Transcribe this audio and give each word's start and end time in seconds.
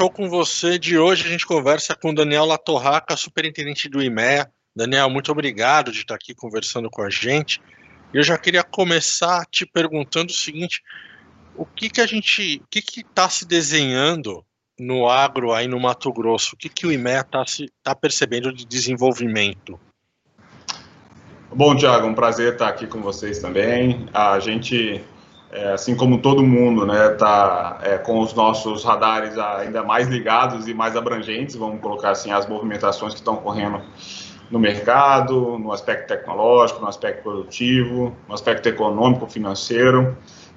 show 0.00 0.10
com 0.10 0.30
você 0.30 0.78
de 0.78 0.98
hoje. 0.98 1.26
A 1.26 1.28
gente 1.28 1.44
conversa 1.44 1.94
com 1.94 2.14
Daniel 2.14 2.46
Latorraca, 2.46 3.14
superintendente 3.18 3.86
do 3.86 4.02
IMEA. 4.02 4.50
Daniel, 4.74 5.10
muito 5.10 5.30
obrigado 5.30 5.92
de 5.92 5.98
estar 5.98 6.14
aqui 6.14 6.34
conversando 6.34 6.88
com 6.88 7.02
a 7.02 7.10
gente. 7.10 7.60
Eu 8.14 8.22
já 8.22 8.38
queria 8.38 8.62
começar 8.62 9.44
te 9.50 9.66
perguntando 9.66 10.30
o 10.30 10.34
seguinte: 10.34 10.82
o 11.54 11.66
que 11.66 11.90
que 11.90 12.00
a 12.00 12.06
gente, 12.06 12.62
o 12.64 12.66
que 12.70 12.80
que 12.80 13.00
está 13.00 13.28
se 13.28 13.46
desenhando 13.46 14.42
no 14.78 15.06
agro 15.06 15.52
aí 15.52 15.68
no 15.68 15.78
Mato 15.78 16.10
Grosso? 16.10 16.54
O 16.54 16.56
que 16.56 16.70
que 16.70 16.86
o 16.86 16.92
IMEA 16.92 17.20
está 17.20 17.44
tá 17.82 17.94
percebendo 17.94 18.50
de 18.54 18.64
desenvolvimento? 18.64 19.78
Bom, 21.52 21.76
Tiago, 21.76 22.06
um 22.06 22.14
prazer 22.14 22.54
estar 22.54 22.68
aqui 22.68 22.86
com 22.86 23.02
vocês 23.02 23.38
também. 23.38 24.06
A 24.14 24.40
gente 24.40 25.04
é, 25.52 25.72
assim 25.72 25.96
como 25.96 26.18
todo 26.18 26.42
mundo, 26.44 26.86
né, 26.86 27.08
tá 27.10 27.78
é, 27.82 27.98
com 27.98 28.20
os 28.20 28.32
nossos 28.34 28.84
radares 28.84 29.36
ainda 29.36 29.82
mais 29.82 30.06
ligados 30.06 30.68
e 30.68 30.74
mais 30.74 30.94
abrangentes, 30.96 31.56
vamos 31.56 31.80
colocar 31.80 32.10
assim, 32.10 32.30
as 32.30 32.46
movimentações 32.46 33.14
que 33.14 33.20
estão 33.20 33.34
ocorrendo 33.34 33.82
no 34.48 34.58
mercado, 34.58 35.58
no 35.58 35.72
aspecto 35.72 36.08
tecnológico, 36.08 36.80
no 36.80 36.88
aspecto 36.88 37.22
produtivo, 37.22 38.16
no 38.28 38.34
aspecto 38.34 38.68
econômico, 38.68 39.26
financeiro. 39.26 40.16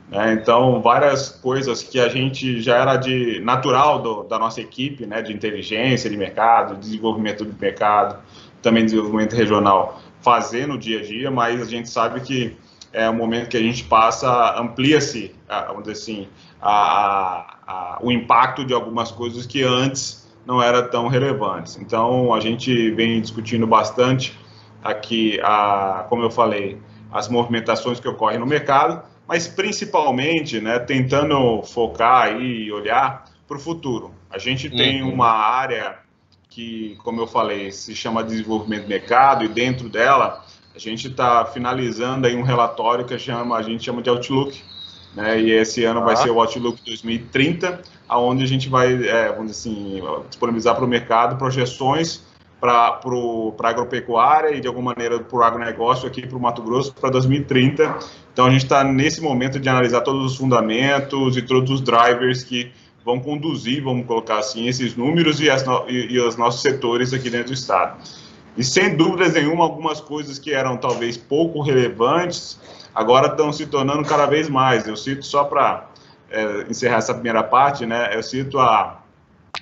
Né, 0.09 0.33
então, 0.33 0.79
várias 0.79 1.30
coisas 1.30 1.81
que 1.81 1.99
a 1.99 2.07
gente 2.07 2.61
já 2.61 2.77
era 2.77 2.95
de 2.95 3.39
natural 3.39 3.99
do, 3.99 4.23
da 4.23 4.38
nossa 4.38 4.61
equipe, 4.61 5.07
né, 5.07 5.23
de 5.23 5.33
inteligência 5.33 6.07
de 6.07 6.16
mercado, 6.16 6.75
desenvolvimento 6.75 7.44
do 7.44 7.59
mercado, 7.59 8.19
também 8.61 8.85
desenvolvimento 8.85 9.35
regional, 9.35 9.99
fazer 10.21 10.67
no 10.67 10.77
dia 10.77 10.99
a 10.99 11.03
dia, 11.03 11.31
mas 11.31 11.61
a 11.61 11.66
gente 11.66 11.89
sabe 11.89 12.21
que 12.21 12.55
é 12.93 13.09
o 13.09 13.13
momento 13.13 13.49
que 13.49 13.57
a 13.57 13.61
gente 13.61 13.83
passa, 13.83 14.55
amplia-se, 14.58 15.36
vamos 15.67 15.83
dizer 15.83 15.94
assim, 15.94 16.27
a, 16.61 16.72
a, 16.72 17.58
a, 17.67 17.99
o 18.02 18.11
impacto 18.11 18.63
de 18.63 18.73
algumas 18.73 19.11
coisas 19.11 19.45
que 19.47 19.63
antes 19.63 20.31
não 20.45 20.61
eram 20.61 20.88
tão 20.89 21.08
relevantes. 21.08 21.77
Então, 21.77 22.33
a 22.33 22.39
gente 22.39 22.91
vem 22.91 23.19
discutindo 23.19 23.66
bastante 23.66 24.38
aqui, 24.83 25.39
a, 25.44 26.05
como 26.08 26.21
eu 26.21 26.30
falei, 26.30 26.80
as 27.11 27.27
movimentações 27.27 27.99
que 27.99 28.08
ocorrem 28.08 28.39
no 28.39 28.45
mercado, 28.45 29.02
mas 29.27 29.47
principalmente, 29.47 30.59
né, 30.59 30.77
tentando 30.80 31.64
focar 31.64 32.39
e 32.39 32.71
olhar 32.71 33.25
para 33.47 33.58
o 33.58 33.59
futuro. 33.59 34.14
A 34.30 34.38
gente 34.38 34.69
tem 34.69 35.02
uhum. 35.02 35.14
uma 35.14 35.31
área 35.31 35.97
que, 36.49 36.95
como 37.03 37.21
eu 37.21 37.27
falei, 37.27 37.71
se 37.71 37.95
chama 37.95 38.23
desenvolvimento 38.23 38.83
de 38.83 38.89
mercado 38.89 39.44
e 39.44 39.47
dentro 39.47 39.89
dela 39.89 40.44
a 40.75 40.79
gente 40.79 41.07
está 41.07 41.45
finalizando 41.45 42.27
aí 42.27 42.35
um 42.35 42.41
relatório 42.41 43.05
que 43.05 43.17
chama, 43.17 43.57
a 43.57 43.61
gente 43.61 43.83
chama 43.83 44.02
de 44.02 44.09
Outlook, 44.09 44.61
né? 45.15 45.39
E 45.39 45.52
esse 45.52 45.83
ano 45.83 45.99
ah. 46.02 46.05
vai 46.05 46.15
ser 46.15 46.31
o 46.31 46.39
Outlook 46.39 46.81
2030, 46.85 47.81
aonde 48.07 48.43
a 48.43 48.47
gente 48.47 48.69
vai, 48.69 48.93
é, 49.07 49.31
vamos 49.31 49.52
dizer 49.52 49.69
assim, 49.69 50.02
disponibilizar 50.30 50.75
para 50.75 50.85
o 50.85 50.88
mercado 50.88 51.38
projeções 51.38 52.21
para 52.63 53.02
a 53.59 53.69
agropecuária 53.69 54.55
e 54.55 54.61
de 54.61 54.69
alguma 54.69 54.93
maneira 54.93 55.19
para 55.19 55.38
o 55.38 55.43
agronegócio 55.43 56.07
aqui 56.07 56.25
para 56.25 56.38
o 56.38 56.41
Mato 56.41 56.61
Grosso 56.61 56.93
para 56.93 57.09
2030. 57.09 57.99
Então 58.31 58.45
a 58.45 58.49
gente 58.49 58.63
está 58.63 58.85
nesse 58.85 59.19
momento 59.19 59.59
de 59.59 59.67
analisar 59.67 59.99
todos 59.99 60.31
os 60.31 60.37
fundamentos 60.37 61.35
e 61.35 61.41
todos 61.41 61.69
os 61.69 61.81
drivers 61.81 62.41
que 62.41 62.71
vão 63.03 63.19
conduzir, 63.19 63.83
vamos 63.83 64.08
colocar 64.08 64.39
assim, 64.39 64.69
esses 64.69 64.95
números 64.95 65.41
e, 65.41 65.49
as 65.49 65.65
e, 65.89 66.13
e 66.13 66.19
os 66.21 66.37
nossos 66.37 66.61
setores 66.61 67.13
aqui 67.13 67.30
dentro 67.30 67.47
do 67.47 67.53
estado. 67.53 67.97
E 68.57 68.63
sem 68.63 68.95
dúvidas 68.95 69.33
nenhuma, 69.33 69.63
algumas 69.63 69.99
coisas 69.99 70.37
que 70.37 70.53
eram 70.53 70.77
talvez 70.77 71.17
pouco 71.17 71.61
relevantes, 71.61 72.59
agora 72.93 73.27
estão 73.27 73.51
se 73.51 73.65
tornando 73.65 74.07
cada 74.07 74.25
vez 74.25 74.47
mais. 74.47 74.87
Eu 74.87 74.95
cito 74.95 75.25
só 75.25 75.43
para 75.43 75.89
é, 76.29 76.65
encerrar 76.69 76.97
essa 76.97 77.13
primeira 77.13 77.43
parte, 77.43 77.85
né? 77.85 78.15
Eu 78.15 78.21
cito 78.21 78.59
a, 78.59 79.02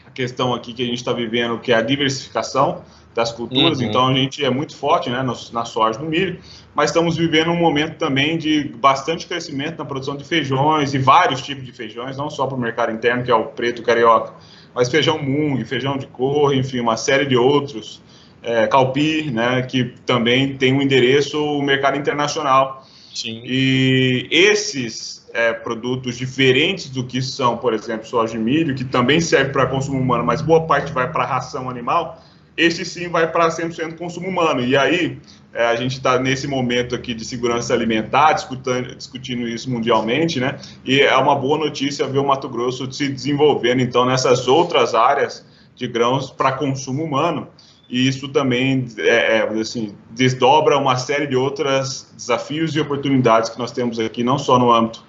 a 0.06 0.12
questão 0.12 0.54
aqui 0.54 0.74
que 0.74 0.84
a 0.84 0.86
gente 0.86 0.98
está 0.98 1.14
vivendo, 1.14 1.60
que 1.60 1.72
é 1.72 1.76
a 1.76 1.82
diversificação 1.82 2.84
das 3.14 3.32
culturas. 3.32 3.80
Uhum. 3.80 3.86
Então 3.86 4.08
a 4.08 4.14
gente 4.14 4.44
é 4.44 4.50
muito 4.50 4.76
forte, 4.76 5.10
né, 5.10 5.22
no, 5.22 5.36
na 5.52 5.66
soja, 5.66 6.00
no 6.00 6.10
milho, 6.10 6.40
mas 6.74 6.90
estamos 6.90 7.18
vivendo 7.18 7.52
um 7.52 7.58
momento 7.58 7.98
também 7.98 8.38
de 8.38 8.64
bastante 8.78 9.28
crescimento 9.28 9.78
na 9.78 9.86
produção 9.86 10.16
de 10.16 10.24
feijões 10.24 10.94
e 10.94 10.98
vários 10.98 11.42
tipos 11.42 11.66
de 11.66 11.72
feijões, 11.72 12.18
não 12.18 12.30
só 12.30 12.48
para 12.48 12.56
o 12.56 12.60
mercado 12.60 12.92
interno, 12.92 13.24
que 13.24 13.32
é 13.32 13.36
o 13.36 13.48
preto 13.48 13.84
carioca, 13.84 14.34
mas 14.74 14.90
feijão 14.90 15.22
mung, 15.22 15.64
feijão 15.66 15.98
de 15.98 16.08
cor, 16.08 16.56
enfim, 16.56 16.80
uma 16.80 16.96
série 16.96 17.26
de 17.26 17.36
outros 17.36 18.02
é, 18.44 18.68
Calpi, 18.68 19.30
né, 19.32 19.62
que 19.64 19.94
também 20.06 20.58
tem 20.58 20.74
um 20.74 20.82
endereço 20.82 21.38
no 21.38 21.62
mercado 21.62 21.98
internacional. 21.98 22.86
Sim. 23.14 23.42
E 23.44 24.28
esses 24.32 25.28
é, 25.34 25.54
produtos 25.54 26.18
diferentes 26.18 26.90
do 26.90 27.06
que 27.06 27.22
são, 27.22 27.58
por 27.58 27.74
exemplo, 27.74 28.08
soja 28.08 28.36
e 28.36 28.40
milho, 28.40 28.74
que 28.74 28.84
também 28.84 29.20
serve 29.20 29.52
para 29.52 29.66
consumo 29.66 30.00
humano, 30.00 30.24
mas 30.24 30.42
boa 30.42 30.66
parte 30.66 30.92
vai 30.92 31.12
para 31.12 31.26
ração 31.26 31.70
animal, 31.70 32.22
esse 32.56 32.84
sim 32.86 33.10
vai 33.10 33.32
para 33.32 33.48
100% 33.48 33.98
consumo 33.98 34.28
humano. 34.28 34.62
E 34.62 34.76
aí, 34.76 35.18
é, 35.54 35.66
a 35.66 35.76
gente 35.76 35.94
está 35.94 36.20
nesse 36.20 36.48
momento 36.48 36.96
aqui 36.96 37.14
de 37.14 37.26
segurança 37.26 37.74
alimentar, 37.74 38.34
discutindo, 38.34 38.96
discutindo 38.96 39.48
isso 39.48 39.70
mundialmente, 39.70 40.40
né? 40.40 40.58
E 40.86 41.02
é 41.02 41.16
uma 41.18 41.36
boa 41.36 41.58
notícia 41.58 42.08
ver 42.08 42.20
o 42.20 42.28
Mato 42.28 42.50
Grosso 42.50 42.92
se 42.92 43.08
desenvolvendo, 43.08 43.82
então, 43.82 44.06
nessas 44.06 44.48
outras 44.48 44.94
áreas 44.94 45.46
de 45.76 45.88
grãos 45.88 46.30
para 46.30 46.52
consumo 46.52 47.04
humano 47.04 47.48
e 47.92 48.08
isso 48.08 48.30
também 48.30 48.88
é, 48.98 49.40
é, 49.40 49.60
assim, 49.60 49.94
desdobra 50.12 50.78
uma 50.78 50.96
série 50.96 51.28
de 51.28 51.36
outros 51.36 52.08
desafios 52.16 52.74
e 52.74 52.80
oportunidades 52.80 53.50
que 53.50 53.60
nós 53.60 53.74
temos 53.74 54.00
aqui, 54.00 54.24
não 54.24 54.40
só 54.40 54.58
no 54.58 54.72
âmbito 54.72 55.06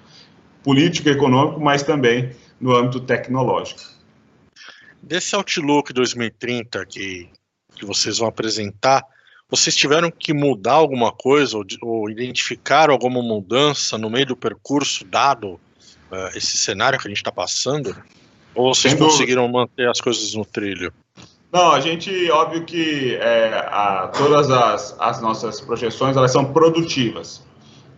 político 0.61 1.07
e 1.07 1.13
econômico, 1.13 1.61
mas 1.61 1.81
também 1.81 2.35
no 2.59 2.75
âmbito 2.75 2.99
tecnológico. 2.99 3.81
Desse 5.01 5.33
Outlook 5.33 5.93
2030 5.93 6.85
que, 6.85 7.29
que 7.73 7.85
vocês 7.85 8.17
vão 8.17 8.27
apresentar, 8.27 9.01
vocês 9.49 9.73
tiveram 9.73 10.11
que 10.11 10.33
mudar 10.33 10.73
alguma 10.73 11.13
coisa 11.13 11.57
ou, 11.57 11.65
ou 11.81 12.09
identificar 12.09 12.89
alguma 12.89 13.21
mudança 13.21 13.97
no 13.97 14.09
meio 14.09 14.25
do 14.25 14.35
percurso, 14.35 15.05
dado 15.05 15.53
uh, 15.53 16.35
esse 16.35 16.57
cenário 16.57 16.99
que 16.99 17.07
a 17.07 17.09
gente 17.09 17.17
está 17.17 17.31
passando? 17.31 17.95
Ou 18.53 18.75
vocês 18.75 18.93
conseguiram 18.93 19.47
manter 19.47 19.87
as 19.89 20.01
coisas 20.01 20.33
no 20.33 20.43
trilho? 20.43 20.93
Não, 21.53 21.71
a 21.71 21.79
gente, 21.79 22.31
óbvio 22.31 22.63
que 22.63 23.13
é, 23.13 23.67
a, 23.69 24.07
todas 24.07 24.49
as, 24.49 24.95
as, 24.99 25.21
nossas 25.21 25.61
projeções, 25.61 26.17
elas 26.17 26.31
são 26.31 26.45
produtivas. 26.45 27.45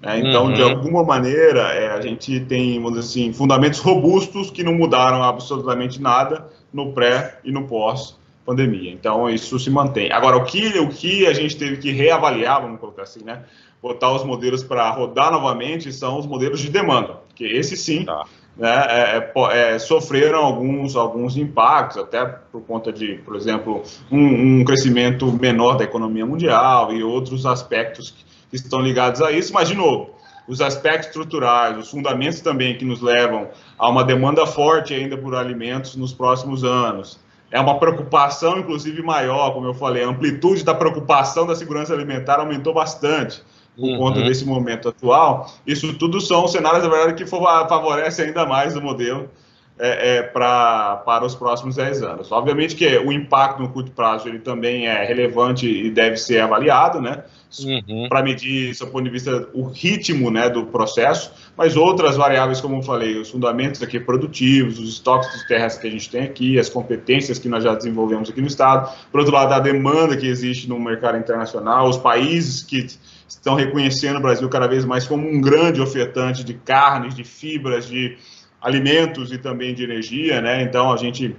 Né? 0.01 0.19
Então, 0.19 0.47
uhum. 0.47 0.53
de 0.53 0.61
alguma 0.61 1.05
maneira, 1.05 1.61
é, 1.71 1.93
a 1.93 2.01
gente 2.01 2.41
tem, 2.41 2.73
vamos 2.81 2.99
dizer 2.99 3.21
assim, 3.21 3.31
fundamentos 3.31 3.79
robustos 3.79 4.51
que 4.51 4.61
não 4.61 4.73
mudaram 4.73 5.23
absolutamente 5.23 6.01
nada 6.01 6.49
no 6.73 6.91
pré 6.91 7.39
e 7.45 7.51
no 7.53 7.65
pós 7.65 8.17
pandemia. 8.45 8.91
Então, 8.91 9.29
isso 9.29 9.57
se 9.57 9.69
mantém. 9.69 10.11
Agora, 10.11 10.35
o 10.35 10.43
que, 10.43 10.77
o 10.77 10.89
que 10.89 11.25
a 11.25 11.31
gente 11.31 11.55
teve 11.55 11.77
que 11.77 11.93
reavaliar, 11.93 12.61
vamos 12.61 12.77
colocar 12.81 13.03
assim, 13.03 13.23
né? 13.23 13.43
Botar 13.81 14.11
os 14.11 14.25
modelos 14.25 14.65
para 14.65 14.89
rodar 14.91 15.31
novamente 15.31 15.93
são 15.93 16.19
os 16.19 16.27
modelos 16.27 16.59
de 16.59 16.69
demanda, 16.69 17.21
porque 17.29 17.45
esse 17.45 17.77
sim 17.77 18.03
tá 18.03 18.25
né, 18.57 18.69
é, 18.89 19.31
é, 19.35 19.73
é, 19.73 19.79
sofreram 19.79 20.39
alguns, 20.39 20.95
alguns 20.95 21.35
impactos, 21.35 21.97
até 21.97 22.25
por 22.25 22.61
conta 22.61 22.91
de, 22.91 23.15
por 23.25 23.35
exemplo, 23.35 23.83
um, 24.09 24.59
um, 24.59 24.63
crescimento 24.63 25.31
menor 25.31 25.75
da 25.75 25.83
economia 25.83 26.25
mundial 26.25 26.93
e 26.93 27.03
outros 27.03 27.45
aspectos 27.45 28.11
que, 28.11 28.23
que 28.49 28.55
estão 28.55 28.79
ligados 28.79 29.21
a 29.21 29.31
isso, 29.31 29.53
mas, 29.53 29.67
de 29.67 29.75
novo, 29.75 30.11
os 30.47 30.61
aspectos 30.61 31.07
estruturais, 31.07 31.77
os 31.77 31.89
fundamentos 31.89 32.39
também 32.39 32.77
que 32.77 32.85
nos 32.85 33.01
levam 33.01 33.49
a 33.77 33.89
uma 33.89 34.03
demanda 34.03 34.45
forte 34.45 34.93
ainda 34.93 35.17
por 35.17 35.35
alimentos 35.35 35.95
nos 35.95 36.13
próximos 36.13 36.63
anos. 36.63 37.19
É 37.51 37.59
uma 37.59 37.77
preocupação, 37.77 38.59
inclusive, 38.59 39.01
maior, 39.01 39.53
como 39.53 39.67
eu 39.67 39.73
falei, 39.73 40.03
a 40.03 40.07
amplitude 40.07 40.63
da 40.63 40.73
preocupação 40.73 41.45
da 41.45 41.55
segurança 41.55 41.93
alimentar 41.93 42.39
aumentou 42.39 42.73
bastante 42.73 43.41
por 43.75 43.89
uhum. 43.89 43.97
conta 43.97 44.21
desse 44.21 44.45
momento 44.45 44.89
atual. 44.89 45.51
Isso 45.65 45.93
tudo 45.97 46.21
são 46.21 46.47
cenários, 46.47 46.83
na 46.83 46.89
verdade, 46.89 47.13
que 47.15 47.29
favorecem 47.29 48.25
ainda 48.25 48.45
mais 48.45 48.75
o 48.75 48.81
modelo 48.81 49.29
é, 49.77 50.17
é, 50.17 50.21
pra, 50.23 51.03
para 51.05 51.25
os 51.25 51.35
próximos 51.35 51.75
10 51.75 52.01
anos. 52.01 52.31
Obviamente 52.31 52.75
que 52.75 52.97
o 52.97 53.11
impacto 53.11 53.61
no 53.61 53.69
curto 53.69 53.91
prazo 53.91 54.27
ele 54.27 54.39
também 54.39 54.87
é 54.87 55.03
relevante 55.03 55.67
e 55.67 55.89
deve 55.89 56.17
ser 56.17 56.39
avaliado, 56.39 57.01
né? 57.01 57.23
Uhum. 57.63 58.07
Para 58.09 58.21
medir, 58.21 58.75
do 58.77 58.87
ponto 58.87 59.03
de 59.03 59.09
vista, 59.09 59.47
o 59.53 59.63
ritmo 59.67 60.29
né, 60.29 60.49
do 60.49 60.65
processo, 60.65 61.31
mas 61.55 61.77
outras 61.77 62.17
variáveis, 62.17 62.59
como 62.59 62.77
eu 62.77 62.81
falei, 62.81 63.17
os 63.17 63.29
fundamentos 63.29 63.81
aqui 63.81 63.99
produtivos, 63.99 64.77
os 64.77 64.89
estoques 64.89 65.29
de 65.39 65.47
terras 65.47 65.77
que 65.77 65.87
a 65.87 65.91
gente 65.91 66.09
tem 66.09 66.23
aqui, 66.23 66.59
as 66.59 66.67
competências 66.67 67.39
que 67.39 67.47
nós 67.47 67.63
já 67.63 67.73
desenvolvemos 67.73 68.29
aqui 68.29 68.41
no 68.41 68.47
Estado, 68.47 68.93
por 69.09 69.19
outro 69.19 69.33
lado, 69.33 69.53
a 69.53 69.59
demanda 69.59 70.17
que 70.17 70.27
existe 70.27 70.67
no 70.67 70.77
mercado 70.79 71.17
internacional, 71.17 71.87
os 71.87 71.97
países 71.97 72.61
que 72.61 72.87
estão 73.27 73.55
reconhecendo 73.55 74.17
o 74.17 74.21
Brasil 74.21 74.47
cada 74.49 74.67
vez 74.67 74.85
mais 74.85 75.05
como 75.05 75.27
um 75.27 75.41
grande 75.41 75.81
ofertante 75.81 76.43
de 76.43 76.53
carnes, 76.53 77.15
de 77.15 77.23
fibras, 77.23 77.87
de 77.87 78.17
alimentos 78.61 79.31
e 79.31 79.37
também 79.37 79.73
de 79.73 79.83
energia, 79.83 80.41
né? 80.41 80.61
Então 80.61 80.91
a 80.91 80.97
gente 80.97 81.35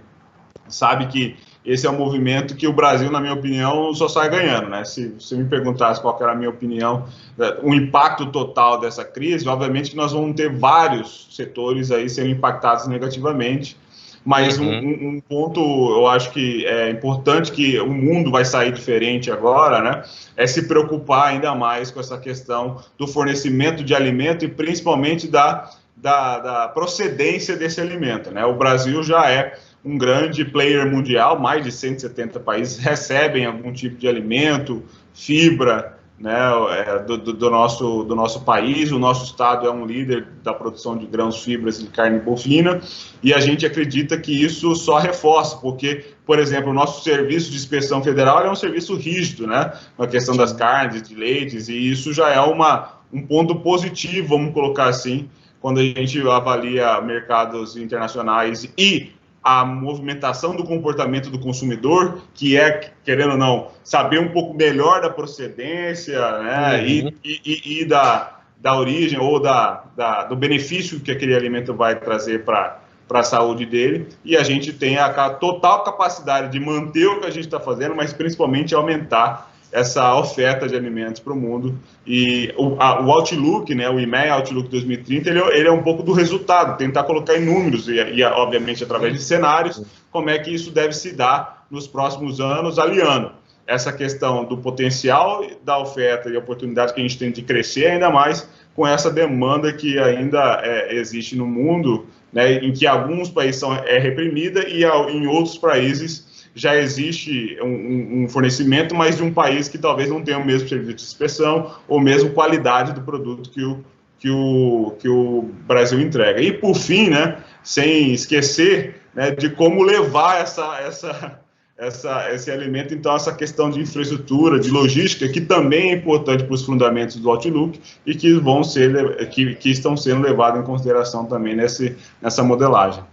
sabe 0.69 1.06
que 1.06 1.37
esse 1.65 1.85
é 1.85 1.91
um 1.91 1.99
movimento 1.99 2.55
que 2.55 2.69
o 2.69 2.73
Brasil, 2.73 3.11
na 3.11 3.21
minha 3.21 3.35
opinião, 3.35 3.93
só 3.93 4.06
sai 4.06 4.31
ganhando, 4.31 4.69
né? 4.69 4.85
Se 4.85 5.09
você 5.09 5.37
me 5.37 5.44
perguntasse 5.44 6.00
qual 6.00 6.17
era 6.21 6.31
a 6.31 6.35
minha 6.35 6.50
opinião, 6.50 7.06
né, 7.37 7.56
o 7.61 7.75
impacto 7.75 8.27
total 8.27 8.79
dessa 8.79 9.05
crise, 9.05 9.49
obviamente 9.49 9.91
que 9.91 9.97
nós 9.97 10.12
vamos 10.12 10.37
ter 10.37 10.49
vários 10.49 11.27
setores 11.33 11.91
aí 11.91 12.09
sendo 12.09 12.29
impactados 12.31 12.87
negativamente, 12.87 13.77
Mas 14.26 14.58
uhum. 14.58 14.67
um, 14.67 15.08
um, 15.08 15.20
ponto, 15.20 15.61
eu 15.61 16.08
acho 16.08 16.32
que 16.32 16.67
é 16.67 16.90
importante 16.90 17.52
que 17.52 17.78
o 17.78 17.88
mundo 17.88 18.28
vai 18.28 18.44
sair 18.44 18.73
diferente 18.73 19.31
agora, 19.31 19.81
né? 19.81 20.02
É 20.37 20.49
se 20.49 20.67
preocupar 20.67 21.28
ainda 21.28 21.55
mais 21.55 21.93
com 21.93 22.00
essa 22.00 22.19
questão 22.19 22.82
do 22.99 23.06
fornecimento 23.06 23.84
de 23.84 23.94
alimento 23.94 24.44
e 24.44 24.49
principalmente 24.49 25.28
da, 25.28 25.70
da, 25.96 26.38
da 26.40 26.69
procedência 26.69 27.56
desse 27.56 27.81
alimento, 27.81 28.32
né? 28.32 28.44
O 28.44 28.55
Brasil 28.55 29.00
já 29.05 29.31
é 29.31 29.56
um 29.84 29.96
grande 29.96 30.44
player 30.44 30.90
mundial, 30.90 31.38
mais 31.38 31.62
de 31.62 31.70
170 31.70 32.40
países 32.40 32.78
recebem 32.78 33.46
algum 33.46 33.73
tipo 33.73 33.96
de 33.96 34.08
alimento, 34.08 34.82
fibra, 35.14 35.96
né, 36.19 36.35
é, 36.71 36.99
do, 37.01 37.19
do, 37.19 37.51
nosso, 37.51 38.05
do 38.05 38.15
nosso 38.15 38.43
país. 38.43 38.91
O 38.91 38.99
nosso 38.99 39.27
estado 39.27 39.67
é 39.67 39.71
um 39.71 39.85
líder 39.85 40.27
da 40.43 40.53
produção 40.55 40.97
de 40.97 41.07
grãos, 41.07 41.43
fibras 41.43 41.81
e 41.81 41.87
carne 41.87 42.19
bovina, 42.19 42.81
e 43.23 43.35
a 43.35 43.41
gente 43.41 43.67
acredita 43.67 44.19
que 44.19 44.33
isso 44.33 44.75
só 44.75 44.99
reforça, 44.99 45.57
porque, 45.57 46.05
por 46.25 46.39
exemplo, 46.39 46.71
o 46.71 46.75
nosso 46.75 47.05
serviço 47.05 47.51
de 47.51 47.57
inspeção 47.57 48.03
federal 48.03 48.45
é 48.45 48.51
um 48.51 48.55
serviço 48.55 48.97
rígido, 48.97 49.47
né, 49.47 49.73
na 49.99 50.07
questão 50.07 50.37
das 50.37 50.53
carnes, 50.53 51.03
de 51.03 51.15
leites, 51.15 51.69
e 51.69 51.91
isso 51.91 52.13
já 52.13 52.31
é 52.31 52.41
uma, 52.41 53.01
um 53.12 53.23
ponto 53.27 53.57
positivo, 53.57 54.29
vamos 54.29 54.55
colocar 54.55 54.89
assim, 54.89 55.29
quando 55.61 55.81
a 55.81 55.83
gente 55.83 56.21
avalia 56.29 57.01
mercados 57.01 57.77
internacionais 57.77 58.71
e 58.79 59.12
a 59.47 59.65
movimentação 59.65 60.57
do 60.57 60.65
comportamento 60.65 61.31
do 61.31 61.39
consumidor, 61.39 62.21
que 62.35 62.57
é, 62.57 62.91
querendo 63.05 63.31
ou 63.31 63.39
não, 63.39 63.69
saber 63.85 64.19
um 64.19 64.31
pouco 64.31 64.53
melhor 64.53 65.01
da 65.01 65.09
procedência 65.09 66.19
né, 66.43 66.81
uhum. 66.81 67.13
e, 67.23 67.41
e, 67.45 67.81
e, 67.81 67.85
da, 67.85 68.41
da 68.61 68.77
origem 68.77 69.21
ou 69.21 69.39
da, 69.39 69.85
da, 69.97 70.25
do 70.25 70.35
benefício 70.35 70.99
que 70.99 71.13
aquele 71.13 71.33
alimento 71.33 71.73
vai 71.73 71.95
trazer 71.95 72.43
para 72.43 72.81
a 73.09 73.23
saúde 73.23 73.65
dele. 73.65 74.09
E 74.25 74.37
a 74.37 74.43
gente 74.43 74.73
tem 74.73 74.99
a, 74.99 75.07
a 75.07 75.31
total 75.31 75.85
capacidade 75.85 76.51
de 76.51 76.59
manter 76.59 77.07
o 77.07 77.21
que 77.21 77.27
a 77.29 77.31
gente 77.31 77.45
está 77.45 77.61
fazendo, 77.61 77.95
mas 77.95 78.13
principalmente 78.13 78.75
aumentar 78.75 79.46
essa 79.73 80.15
oferta 80.17 80.69
de 80.69 80.75
alimentos 80.75 81.21
para 81.21 81.33
o 81.33 81.37
mundo. 81.37 81.79
E 82.07 82.53
o, 82.57 82.77
a, 82.81 83.03
o, 83.03 83.11
Outlook, 83.11 83.75
né, 83.75 83.89
o 83.89 83.99
IMEA 83.99 84.35
Outlook 84.35 84.69
2030, 84.69 85.31
ele, 85.31 85.39
é, 85.41 85.59
ele, 85.59 85.69
é 85.69 85.73
um 85.73 85.83
pouco 85.83 86.03
do 86.03 86.13
resultado, 86.13 86.77
tentar 86.79 87.05
colocar 87.05 87.37
em 87.37 87.45
números 87.45 87.89
e, 87.89 87.95
e, 87.95 88.25
obviamente, 88.25 88.83
através 88.85 89.13
de 89.13 89.21
cenários, 89.21 89.83
como 90.11 90.31
é 90.31 90.39
que 90.39 90.53
isso 90.53 90.71
deve 90.71 90.93
se 90.93 91.13
dar 91.13 91.67
nos 91.71 91.87
próximos 91.87 92.41
anos, 92.41 92.79
aliando 92.79 93.33
essa 93.67 93.93
questão 93.93 94.45
do 94.45 94.57
potencial 94.57 95.45
da 95.65 95.79
oferta 95.79 96.29
e 96.29 96.37
oportunidade 96.37 96.95
que 96.95 97.01
a 97.01 97.03
gente 97.03 97.19
tem 97.19 97.33
de 97.33 97.43
crescer 97.43 97.87
ainda 97.87 98.09
mais 98.09 98.49
com 98.77 98.87
essa 98.87 99.11
demanda 99.11 99.73
que 99.73 99.99
ainda 99.99 100.61
é, 100.62 100.95
existe 100.95 101.35
no 101.35 101.47
mundo, 101.47 102.07
né, 102.33 102.55
em 102.57 102.73
que 102.73 102.87
alguns 102.87 103.31
países 103.31 103.61
são 103.61 103.75
é 103.75 103.99
reprimida 103.99 104.69
e 104.69 104.85
em 104.85 105.27
outros 105.27 105.59
países 105.59 106.25
já 106.56 106.75
existe 106.75 107.58
um, 107.62 108.23
um, 108.23 108.29
fornecimento, 108.31 108.94
mas 108.94 109.19
de 109.19 109.23
um 109.23 109.31
país 109.31 109.69
que 109.69 109.76
talvez 109.76 110.08
não 110.08 110.23
tenha 110.23 110.38
o 110.38 110.44
mesmo 110.44 110.67
serviço 110.67 110.97
de 110.97 111.03
inspeção 111.03 111.76
ou 111.87 112.00
mesmo 112.00 112.31
qualidade 112.31 112.94
do 112.94 113.03
produto 113.03 113.50
que 113.50 113.62
o, 113.62 113.85
que 114.19 114.31
o, 114.31 114.94
que 114.99 115.06
o 115.06 115.50
Brasil 115.67 116.00
entrega. 116.00 116.41
E, 116.41 116.50
por 116.50 116.75
fim, 116.75 117.11
né, 117.11 117.37
sem 117.62 118.14
esquecer 118.14 119.03
né, 119.14 119.32
de 119.32 119.50
como 119.50 119.82
levar 119.82 120.41
essa, 120.41 120.81
essa, 120.81 121.41
essa, 121.76 122.32
esse 122.32 122.50
alimento, 122.50 122.94
então, 122.94 123.14
essa 123.14 123.35
questão 123.35 123.69
de 123.69 123.79
infraestrutura, 123.79 124.59
de 124.59 124.70
logística, 124.70 125.29
que 125.29 125.43
também 125.43 125.91
é 125.91 125.94
importante 125.94 126.43
para 126.44 126.55
os 126.55 126.64
fundamentos 126.64 127.17
do 127.17 127.29
Outlook 127.29 127.79
e 128.06 128.14
que, 128.14 128.32
vão 128.32 128.64
ser, 128.64 129.29
que, 129.29 129.55
que 129.56 129.70
estão 129.70 129.94
sendo 129.94 130.23
levados 130.23 130.59
em 130.59 130.64
consideração 130.64 131.26
também 131.26 131.55
nesse, 131.55 131.94
nessa 132.23 132.43
modelagem. 132.43 133.05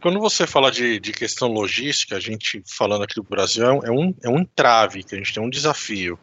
Quando 0.00 0.20
você 0.20 0.46
fala 0.46 0.70
de, 0.70 1.00
de 1.00 1.12
questão 1.12 1.48
logística, 1.48 2.16
a 2.16 2.20
gente 2.20 2.62
falando 2.66 3.02
aqui 3.02 3.16
do 3.16 3.22
Brasil, 3.22 3.64
é 3.64 3.90
um, 3.90 4.14
é 4.22 4.28
um 4.28 4.38
entrave, 4.38 5.02
que 5.02 5.14
a 5.14 5.18
gente 5.18 5.34
tem 5.34 5.42
um 5.42 5.50
desafio. 5.50 6.18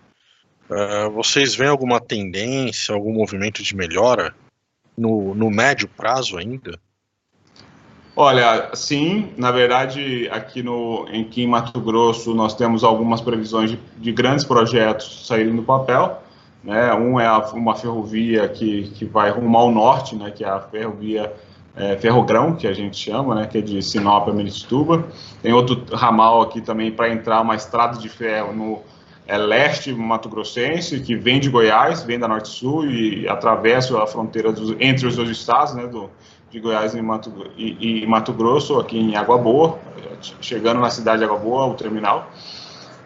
Uh, 0.69 1.11
vocês 1.11 1.55
veem 1.55 1.69
alguma 1.69 1.99
tendência, 1.99 2.95
algum 2.95 3.13
movimento 3.13 3.61
de 3.61 3.75
melhora 3.75 4.33
no, 4.97 5.35
no 5.35 5.49
médio 5.51 5.87
prazo 5.89 6.37
ainda? 6.37 6.79
Olha, 8.15 8.71
sim, 8.73 9.33
na 9.35 9.51
verdade, 9.51 10.29
aqui, 10.31 10.63
no, 10.63 11.05
aqui 11.07 11.43
em 11.43 11.47
Mato 11.47 11.81
Grosso 11.81 12.33
nós 12.33 12.55
temos 12.55 12.81
algumas 12.81 13.19
previsões 13.19 13.71
de, 13.71 13.79
de 13.97 14.11
grandes 14.13 14.45
projetos 14.45 15.27
saindo 15.27 15.53
no 15.53 15.63
papel. 15.63 16.23
Né? 16.63 16.93
Um 16.93 17.19
é 17.19 17.27
a, 17.27 17.39
uma 17.49 17.75
ferrovia 17.75 18.47
que, 18.47 18.83
que 18.95 19.03
vai 19.03 19.29
rumo 19.31 19.57
ao 19.57 19.69
norte, 19.69 20.15
né? 20.15 20.31
que 20.31 20.45
é 20.45 20.47
a 20.47 20.61
ferrovia 20.61 21.31
é, 21.75 21.97
ferrogrão, 21.97 22.55
que 22.55 22.67
a 22.67 22.73
gente 22.73 22.97
chama, 22.97 23.35
né, 23.35 23.47
que 23.47 23.57
é 23.57 23.61
de 23.61 23.81
Sinop 23.81 24.29
a 24.29 24.33
Mirituba. 24.33 25.05
Tem 25.41 25.51
outro 25.51 25.83
ramal 25.93 26.41
aqui 26.41 26.61
também 26.61 26.91
para 26.91 27.09
entrar 27.09 27.41
uma 27.41 27.55
estrada 27.55 27.97
de 27.97 28.07
ferro 28.07 28.53
no 28.53 28.81
é, 29.27 29.37
leste 29.37 29.91
Mato 29.93 30.29
Grossense, 30.29 30.99
que 31.01 31.15
vem 31.15 31.39
de 31.39 31.49
Goiás, 31.49 32.03
vem 32.03 32.17
da 32.17 32.27
Norte 32.27 32.47
Sul 32.47 32.85
e 32.85 33.27
atravessa 33.27 34.01
a 34.01 34.07
fronteira 34.07 34.51
dos, 34.51 34.75
entre 34.79 35.05
os 35.05 35.15
dois 35.17 35.29
estados, 35.29 35.73
né, 35.73 35.85
do, 35.85 36.09
de 36.49 36.59
Goiás 36.59 36.93
e 36.93 37.01
Mato, 37.01 37.31
e, 37.57 38.03
e 38.03 38.07
Mato 38.07 38.31
Grosso, 38.31 38.79
aqui 38.79 38.97
em 38.97 39.15
Água 39.17 39.37
Boa, 39.37 39.77
chegando 40.39 40.79
na 40.79 40.89
cidade 40.89 41.19
de 41.19 41.25
Água 41.25 41.37
Boa, 41.37 41.65
o 41.65 41.73
terminal. 41.73 42.29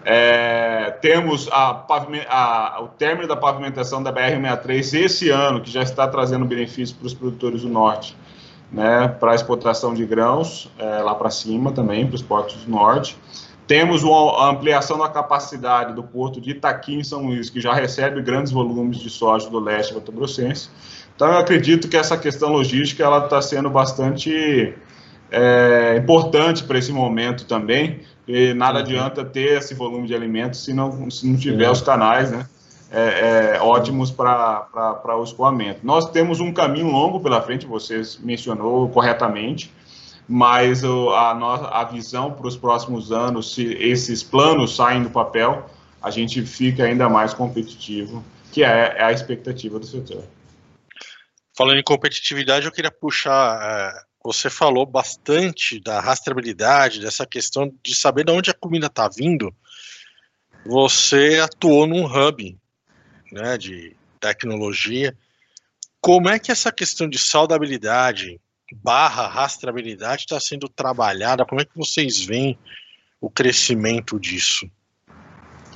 É, 0.05 0.91
temos 1.01 1.49
a, 1.51 1.85
a, 2.29 2.81
o 2.81 2.87
término 2.87 3.27
da 3.27 3.35
pavimentação 3.35 4.01
da 4.01 4.13
BR-63 4.13 4.93
esse 4.93 5.29
ano, 5.29 5.59
que 5.59 5.69
já 5.69 5.81
está 5.81 6.07
trazendo 6.07 6.45
benefício 6.45 6.95
para 6.95 7.07
os 7.07 7.13
produtores 7.13 7.63
do 7.63 7.69
Norte 7.69 8.15
né, 8.71 9.07
para 9.07 9.33
exportação 9.33 9.93
de 9.93 10.05
grãos 10.05 10.69
é, 10.77 10.99
lá 10.99 11.15
para 11.15 11.29
cima 11.29 11.71
também, 11.71 12.05
para 12.05 12.15
os 12.15 12.21
portos 12.21 12.55
do 12.63 12.71
norte. 12.71 13.17
Temos 13.65 14.01
uma 14.01 14.49
ampliação 14.49 14.97
da 14.97 15.07
capacidade 15.07 15.93
do 15.93 16.03
porto 16.03 16.41
de 16.41 16.51
Itaqui, 16.51 16.95
em 16.95 17.03
São 17.03 17.27
Luís, 17.27 17.51
que 17.51 17.61
já 17.61 17.73
recebe 17.73 18.21
grandes 18.21 18.51
volumes 18.51 18.97
de 18.97 19.09
soja 19.11 19.47
do 19.47 19.59
leste 19.59 19.93
mato-grossense. 19.93 20.69
Então, 21.15 21.27
eu 21.27 21.37
acredito 21.37 21.87
que 21.87 21.95
essa 21.95 22.17
questão 22.17 22.49
logística 22.49 23.03
ela 23.03 23.25
está 23.25 23.41
sendo 23.41 23.69
bastante 23.69 24.73
é, 25.31 25.97
importante 25.97 26.63
para 26.63 26.79
esse 26.79 26.91
momento 26.91 27.45
também, 27.45 27.99
e 28.27 28.53
nada 28.53 28.79
uhum. 28.79 28.85
adianta 28.85 29.23
ter 29.23 29.57
esse 29.57 29.73
volume 29.73 30.07
de 30.07 30.15
alimentos 30.15 30.63
se 30.63 30.73
não, 30.73 31.09
se 31.11 31.27
não 31.27 31.37
tiver 31.37 31.65
é. 31.65 31.71
os 31.71 31.81
canais, 31.81 32.31
né? 32.31 32.47
É, 32.91 33.55
é, 33.55 33.61
ótimos 33.61 34.09
para 34.11 35.15
o 35.17 35.23
escoamento. 35.23 35.81
Nós 35.83 36.09
temos 36.09 36.39
um 36.39 36.51
caminho 36.51 36.87
longo 36.87 37.19
pela 37.19 37.41
frente, 37.41 37.65
você 37.65 38.01
mencionou 38.19 38.89
corretamente, 38.89 39.71
mas 40.27 40.83
a, 40.83 41.81
a 41.81 41.83
visão 41.85 42.31
para 42.33 42.47
os 42.47 42.57
próximos 42.57 43.11
anos, 43.11 43.53
se 43.53 43.63
esses 43.75 44.23
planos 44.23 44.75
saem 44.75 45.03
do 45.03 45.09
papel, 45.09 45.69
a 46.01 46.09
gente 46.09 46.41
fica 46.43 46.83
ainda 46.83 47.07
mais 47.09 47.33
competitivo, 47.33 48.23
que 48.51 48.63
é, 48.63 48.95
é 48.97 49.03
a 49.03 49.11
expectativa 49.11 49.79
do 49.79 49.85
setor. 49.85 50.23
Falando 51.55 51.77
em 51.77 51.83
competitividade, 51.83 52.65
eu 52.65 52.71
queria 52.71 52.91
puxar. 52.91 53.59
É, 53.61 54.09
você 54.23 54.49
falou 54.49 54.85
bastante 54.85 55.79
da 55.79 55.99
rastreabilidade, 55.99 56.99
dessa 56.99 57.25
questão 57.25 57.71
de 57.83 57.95
saber 57.95 58.25
de 58.25 58.31
onde 58.31 58.49
a 58.49 58.53
comida 58.53 58.87
está 58.87 59.09
vindo. 59.09 59.53
Você 60.65 61.39
atuou 61.41 61.85
num 61.87 62.05
hub 62.05 62.57
né, 63.31 63.57
de 63.57 63.95
tecnologia. 64.19 65.15
Como 66.01 66.29
é 66.29 66.39
que 66.39 66.51
essa 66.51 66.71
questão 66.71 67.09
de 67.09 67.17
saudabilidade 67.17 68.39
barra 68.83 69.27
rastreabilidade 69.27 70.21
está 70.21 70.39
sendo 70.39 70.69
trabalhada? 70.69 71.45
Como 71.45 71.61
é 71.61 71.65
que 71.65 71.75
vocês 71.75 72.23
veem 72.23 72.57
o 73.19 73.29
crescimento 73.29 74.19
disso? 74.19 74.69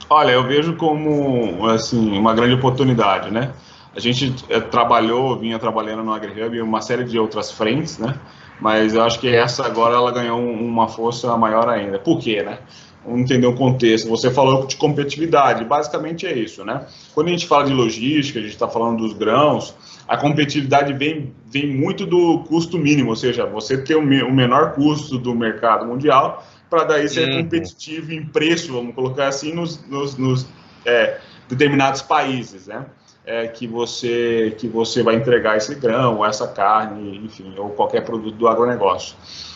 Olha, 0.09 0.31
eu 0.31 0.45
vejo 0.45 0.75
como 0.75 1.67
assim 1.67 2.17
uma 2.17 2.33
grande 2.33 2.53
oportunidade, 2.53 3.31
né? 3.31 3.53
A 3.95 3.99
gente 3.99 4.33
é, 4.49 4.59
trabalhou, 4.59 5.37
vinha 5.37 5.59
trabalhando 5.59 6.03
no 6.03 6.13
AgriHub 6.13 6.57
em 6.57 6.61
uma 6.61 6.81
série 6.81 7.03
de 7.03 7.17
outras 7.17 7.51
frentes, 7.51 7.97
né? 7.97 8.19
Mas 8.59 8.93
eu 8.93 9.03
acho 9.03 9.19
que 9.19 9.27
essa 9.27 9.65
agora 9.65 9.95
ela 9.95 10.11
ganhou 10.11 10.39
uma 10.39 10.87
força 10.87 11.35
maior 11.37 11.67
ainda. 11.69 11.99
Por 11.99 12.19
quê, 12.19 12.41
né? 12.43 12.59
Vamos 13.05 13.21
entender 13.21 13.47
o 13.47 13.55
contexto. 13.55 14.07
Você 14.09 14.31
falou 14.31 14.65
de 14.65 14.77
competitividade, 14.77 15.65
basicamente 15.65 16.25
é 16.25 16.33
isso, 16.37 16.63
né? 16.63 16.85
Quando 17.13 17.27
a 17.27 17.31
gente 17.31 17.45
fala 17.45 17.65
de 17.65 17.73
logística, 17.73 18.39
a 18.39 18.41
gente 18.41 18.53
está 18.53 18.67
falando 18.67 18.99
dos 18.99 19.13
grãos, 19.13 19.75
a 20.07 20.15
competitividade 20.15 20.93
vem, 20.93 21.33
vem 21.45 21.67
muito 21.67 22.05
do 22.05 22.39
custo 22.47 22.77
mínimo, 22.77 23.09
ou 23.09 23.15
seja, 23.15 23.45
você 23.45 23.77
ter 23.77 23.95
o, 23.95 24.01
menor 24.01 24.73
custo 24.73 25.17
do 25.17 25.35
mercado 25.35 25.85
mundial 25.85 26.45
para 26.69 26.85
daí 26.85 27.07
ser 27.07 27.29
uhum. 27.29 27.43
competitivo 27.43 28.13
em 28.13 28.25
preço, 28.25 28.73
vamos 28.73 28.95
colocar 28.95 29.27
assim, 29.27 29.53
nos, 29.53 29.85
nos, 29.87 30.17
nos 30.17 30.47
é, 30.85 31.19
determinados 31.47 32.01
países, 32.01 32.67
né? 32.67 32.85
É, 33.25 33.47
que 33.47 33.65
você 33.65 34.53
que 34.57 34.67
você 34.67 35.01
vai 35.01 35.15
entregar 35.15 35.55
esse 35.55 35.75
grão, 35.75 36.25
essa 36.25 36.45
carne, 36.45 37.21
enfim, 37.23 37.53
ou 37.57 37.69
qualquer 37.69 38.03
produto 38.03 38.35
do 38.35 38.49
agronegócio. 38.49 39.15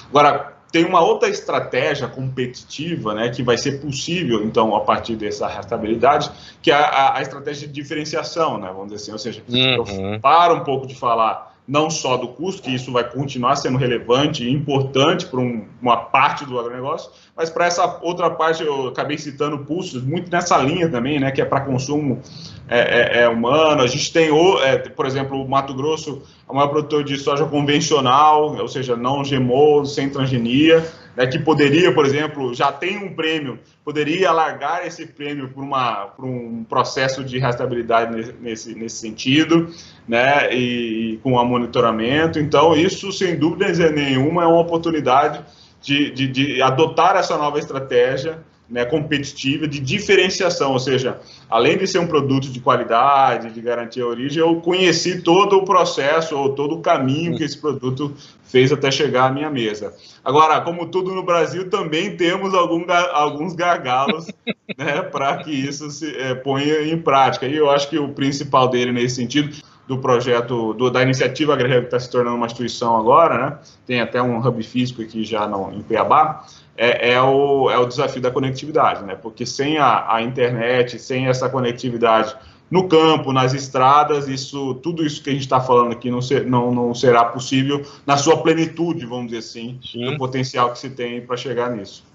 Agora, 0.10 0.57
tem 0.72 0.86
uma 0.86 1.02
outra 1.02 1.30
estratégia 1.30 2.08
competitiva, 2.08 3.14
né, 3.14 3.30
que 3.30 3.42
vai 3.42 3.58
ser 3.58 3.80
possível, 3.80 4.44
então, 4.44 4.76
a 4.76 4.82
partir 4.82 5.16
dessa 5.16 5.48
rastreabilidade, 5.48 6.30
que 6.62 6.72
é 6.72 6.76
a, 6.76 7.18
a, 7.18 7.22
estratégia 7.22 7.68
de 7.68 7.74
diferenciação, 7.74 8.58
né, 8.58 8.68
vamos 8.68 8.92
dizer 8.92 8.96
assim, 8.96 9.12
ou 9.12 9.18
seja, 9.18 9.44
uhum. 9.48 10.14
eu 10.14 10.20
paro 10.20 10.56
um 10.56 10.64
pouco 10.64 10.86
de 10.86 10.96
falar 10.96 11.47
não 11.68 11.90
só 11.90 12.16
do 12.16 12.30
custo, 12.30 12.62
que 12.62 12.74
isso 12.74 12.92
vai 12.94 13.04
continuar 13.04 13.58
sendo 13.58 13.78
relevante 13.78 14.44
e 14.44 14.52
importante 14.52 15.26
para 15.26 15.40
um, 15.40 15.66
uma 15.82 15.98
parte 15.98 16.46
do 16.46 16.58
agronegócio, 16.58 17.12
mas 17.36 17.50
para 17.50 17.66
essa 17.66 18.00
outra 18.02 18.30
parte, 18.30 18.64
eu 18.64 18.88
acabei 18.88 19.18
citando 19.18 19.60
pulsos, 19.60 20.02
muito 20.02 20.32
nessa 20.32 20.58
linha 20.60 20.90
também, 20.90 21.20
né, 21.20 21.30
que 21.30 21.42
é 21.42 21.46
para 21.46 21.62
consumo 21.62 22.22
é, 22.70 22.80
é, 22.80 23.24
é, 23.24 23.30
humano. 23.30 23.82
A 23.82 23.88
gente 23.88 24.14
tem, 24.14 24.32
o, 24.32 24.60
é, 24.62 24.78
por 24.78 25.06
exemplo, 25.06 25.44
o 25.44 25.50
Mato 25.50 25.74
Grosso 25.74 26.22
é 26.48 26.52
o 26.52 26.56
maior 26.56 26.70
produtor 26.70 27.04
de 27.04 27.18
soja 27.18 27.46
convencional, 27.46 28.56
ou 28.56 28.68
seja, 28.68 28.96
não 28.96 29.22
GMO, 29.24 29.86
sem 29.86 30.10
transgenia, 30.10 30.86
né, 31.18 31.26
que 31.26 31.40
poderia, 31.40 31.92
por 31.92 32.06
exemplo, 32.06 32.54
já 32.54 32.72
tem 32.72 33.00
um 33.00 33.16
prêmio, 33.16 33.58
poderia 33.84 34.30
alargar 34.30 34.86
esse 34.86 35.08
prêmio 35.08 35.50
para 35.50 36.26
um 36.26 36.64
processo 36.64 37.24
de 37.24 37.40
rastreabilidade 37.40 38.36
nesse, 38.40 38.76
nesse 38.76 38.98
sentido, 38.98 39.68
né, 40.08 40.54
e, 40.54 41.20
com 41.24 41.40
a 41.40 41.44
monitoramento. 41.44 42.38
Então, 42.38 42.76
isso, 42.76 43.12
sem 43.12 43.36
dúvida 43.36 43.68
nenhuma, 43.90 44.44
é 44.44 44.46
uma 44.46 44.60
oportunidade 44.60 45.44
de, 45.82 46.12
de, 46.12 46.28
de 46.28 46.62
adotar 46.62 47.16
essa 47.16 47.36
nova 47.36 47.58
estratégia 47.58 48.38
né, 48.70 48.86
competitiva 48.86 49.68
de 49.68 49.80
diferenciação, 49.80 50.74
ou 50.74 50.80
seja, 50.80 51.20
além 51.50 51.78
de 51.78 51.88
ser 51.88 52.00
um 52.00 52.08
produto 52.08 52.50
de 52.50 52.60
qualidade, 52.60 53.52
de 53.52 53.62
garantir 53.62 54.02
a 54.02 54.08
origem, 54.08 54.42
eu 54.42 54.56
conheci 54.58 55.22
todo 55.22 55.58
o 55.58 55.66
processo 55.66 56.38
ou 56.38 56.54
todo 56.54 56.76
o 56.76 56.82
caminho 56.82 57.38
que 57.38 57.44
esse 57.44 57.58
produto 57.58 58.14
fez 58.44 58.72
até 58.72 58.92
chegar 58.92 59.28
à 59.28 59.32
minha 59.32 59.50
mesa. 59.50 59.94
Agora, 60.24 60.60
como 60.62 60.88
tudo 60.88 61.14
no 61.14 61.24
Brasil, 61.24 61.70
também 61.70 62.16
temos 62.18 62.54
algum, 62.54 62.86
alguns 63.14 63.54
gargalos 63.54 64.28
né, 64.78 65.02
para 65.02 65.38
que 65.38 65.52
isso 65.52 65.90
se 65.90 66.16
é, 66.16 66.36
ponha 66.36 66.82
em 66.82 66.98
prática. 66.98 67.46
E 67.46 67.56
eu 67.56 67.70
acho 67.70 67.90
que 67.90 67.98
o 67.98 68.10
principal 68.10 68.70
dele 68.70 68.92
nesse 68.92 69.16
sentido 69.16 69.56
do 69.88 69.98
projeto, 70.00 70.74
do, 70.74 70.92
da 70.92 71.02
iniciativa 71.02 71.54
AgriHub, 71.54 71.82
que 71.82 71.88
está 71.88 72.00
se 72.00 72.10
tornando 72.10 72.36
uma 72.36 72.46
instituição 72.46 72.98
agora, 72.98 73.38
né? 73.38 73.58
tem 73.86 74.02
até 74.02 74.22
um 74.22 74.46
hub 74.46 74.62
físico 74.64 75.02
aqui 75.02 75.24
já 75.24 75.48
no, 75.48 75.72
em 75.74 75.82
Cuiabá, 75.82 76.46
é, 76.76 77.14
é, 77.14 77.22
o, 77.22 77.72
é 77.72 77.78
o 77.78 77.86
desafio 77.86 78.22
da 78.22 78.30
conectividade, 78.30 79.04
né? 79.04 79.16
porque 79.16 79.46
sem 79.46 79.78
a, 79.78 80.14
a 80.16 80.22
internet, 80.22 81.00
sem 81.00 81.28
essa 81.28 81.50
conectividade 81.50 82.36
no 82.70 82.90
campo, 82.90 83.32
nas 83.32 83.54
estradas, 83.54 84.28
isso, 84.28 84.76
tudo 84.76 85.06
isso 85.06 85.24
que 85.24 85.30
a 85.30 85.34
gente 85.34 85.44
está 85.44 85.62
falando 85.62 85.94
aqui 85.94 86.12
não, 86.12 86.22
ser, 86.22 86.46
não, 86.46 86.70
não 86.70 86.94
será 86.94 87.24
possível 87.24 87.86
na 88.06 88.18
sua 88.18 88.44
plenitude, 88.44 89.06
vamos 89.06 89.28
dizer 89.28 89.38
assim, 89.38 89.80
Sim. 89.82 90.12
do 90.12 90.18
potencial 90.18 90.74
que 90.74 90.80
se 90.80 90.90
tem 90.90 91.26
para 91.26 91.38
chegar 91.38 91.72
nisso. 91.72 92.06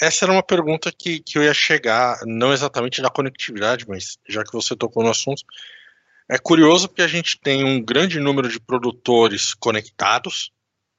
Essa 0.00 0.24
era 0.24 0.32
uma 0.32 0.42
pergunta 0.42 0.90
que, 0.96 1.20
que 1.20 1.38
eu 1.38 1.44
ia 1.44 1.54
chegar, 1.54 2.18
não 2.26 2.52
exatamente 2.52 3.00
da 3.00 3.10
conectividade, 3.10 3.84
mas 3.86 4.18
já 4.28 4.42
que 4.42 4.52
você 4.52 4.74
tocou 4.74 5.04
no 5.04 5.10
assunto, 5.10 5.42
é 6.30 6.38
curioso 6.38 6.86
porque 6.86 7.02
a 7.02 7.08
gente 7.08 7.36
tem 7.40 7.64
um 7.64 7.82
grande 7.82 8.20
número 8.20 8.48
de 8.48 8.60
produtores 8.60 9.52
conectados. 9.52 10.52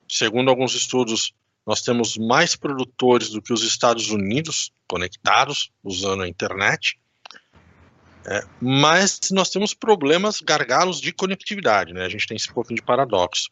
Segundo 0.09 0.49
alguns 0.49 0.75
estudos, 0.75 1.33
nós 1.65 1.81
temos 1.81 2.17
mais 2.17 2.53
produtores 2.53 3.29
do 3.29 3.41
que 3.41 3.53
os 3.53 3.63
Estados 3.63 4.09
Unidos 4.09 4.73
conectados, 4.85 5.71
usando 5.81 6.23
a 6.23 6.27
internet. 6.27 6.99
É, 8.25 8.45
mas 8.59 9.21
nós 9.31 9.49
temos 9.49 9.73
problemas 9.73 10.41
gargalos 10.41 10.99
de 10.99 11.13
conectividade, 11.13 11.93
né? 11.93 12.03
A 12.03 12.09
gente 12.09 12.27
tem 12.27 12.35
esse 12.35 12.51
pouquinho 12.51 12.75
de 12.75 12.85
paradoxo. 12.85 13.49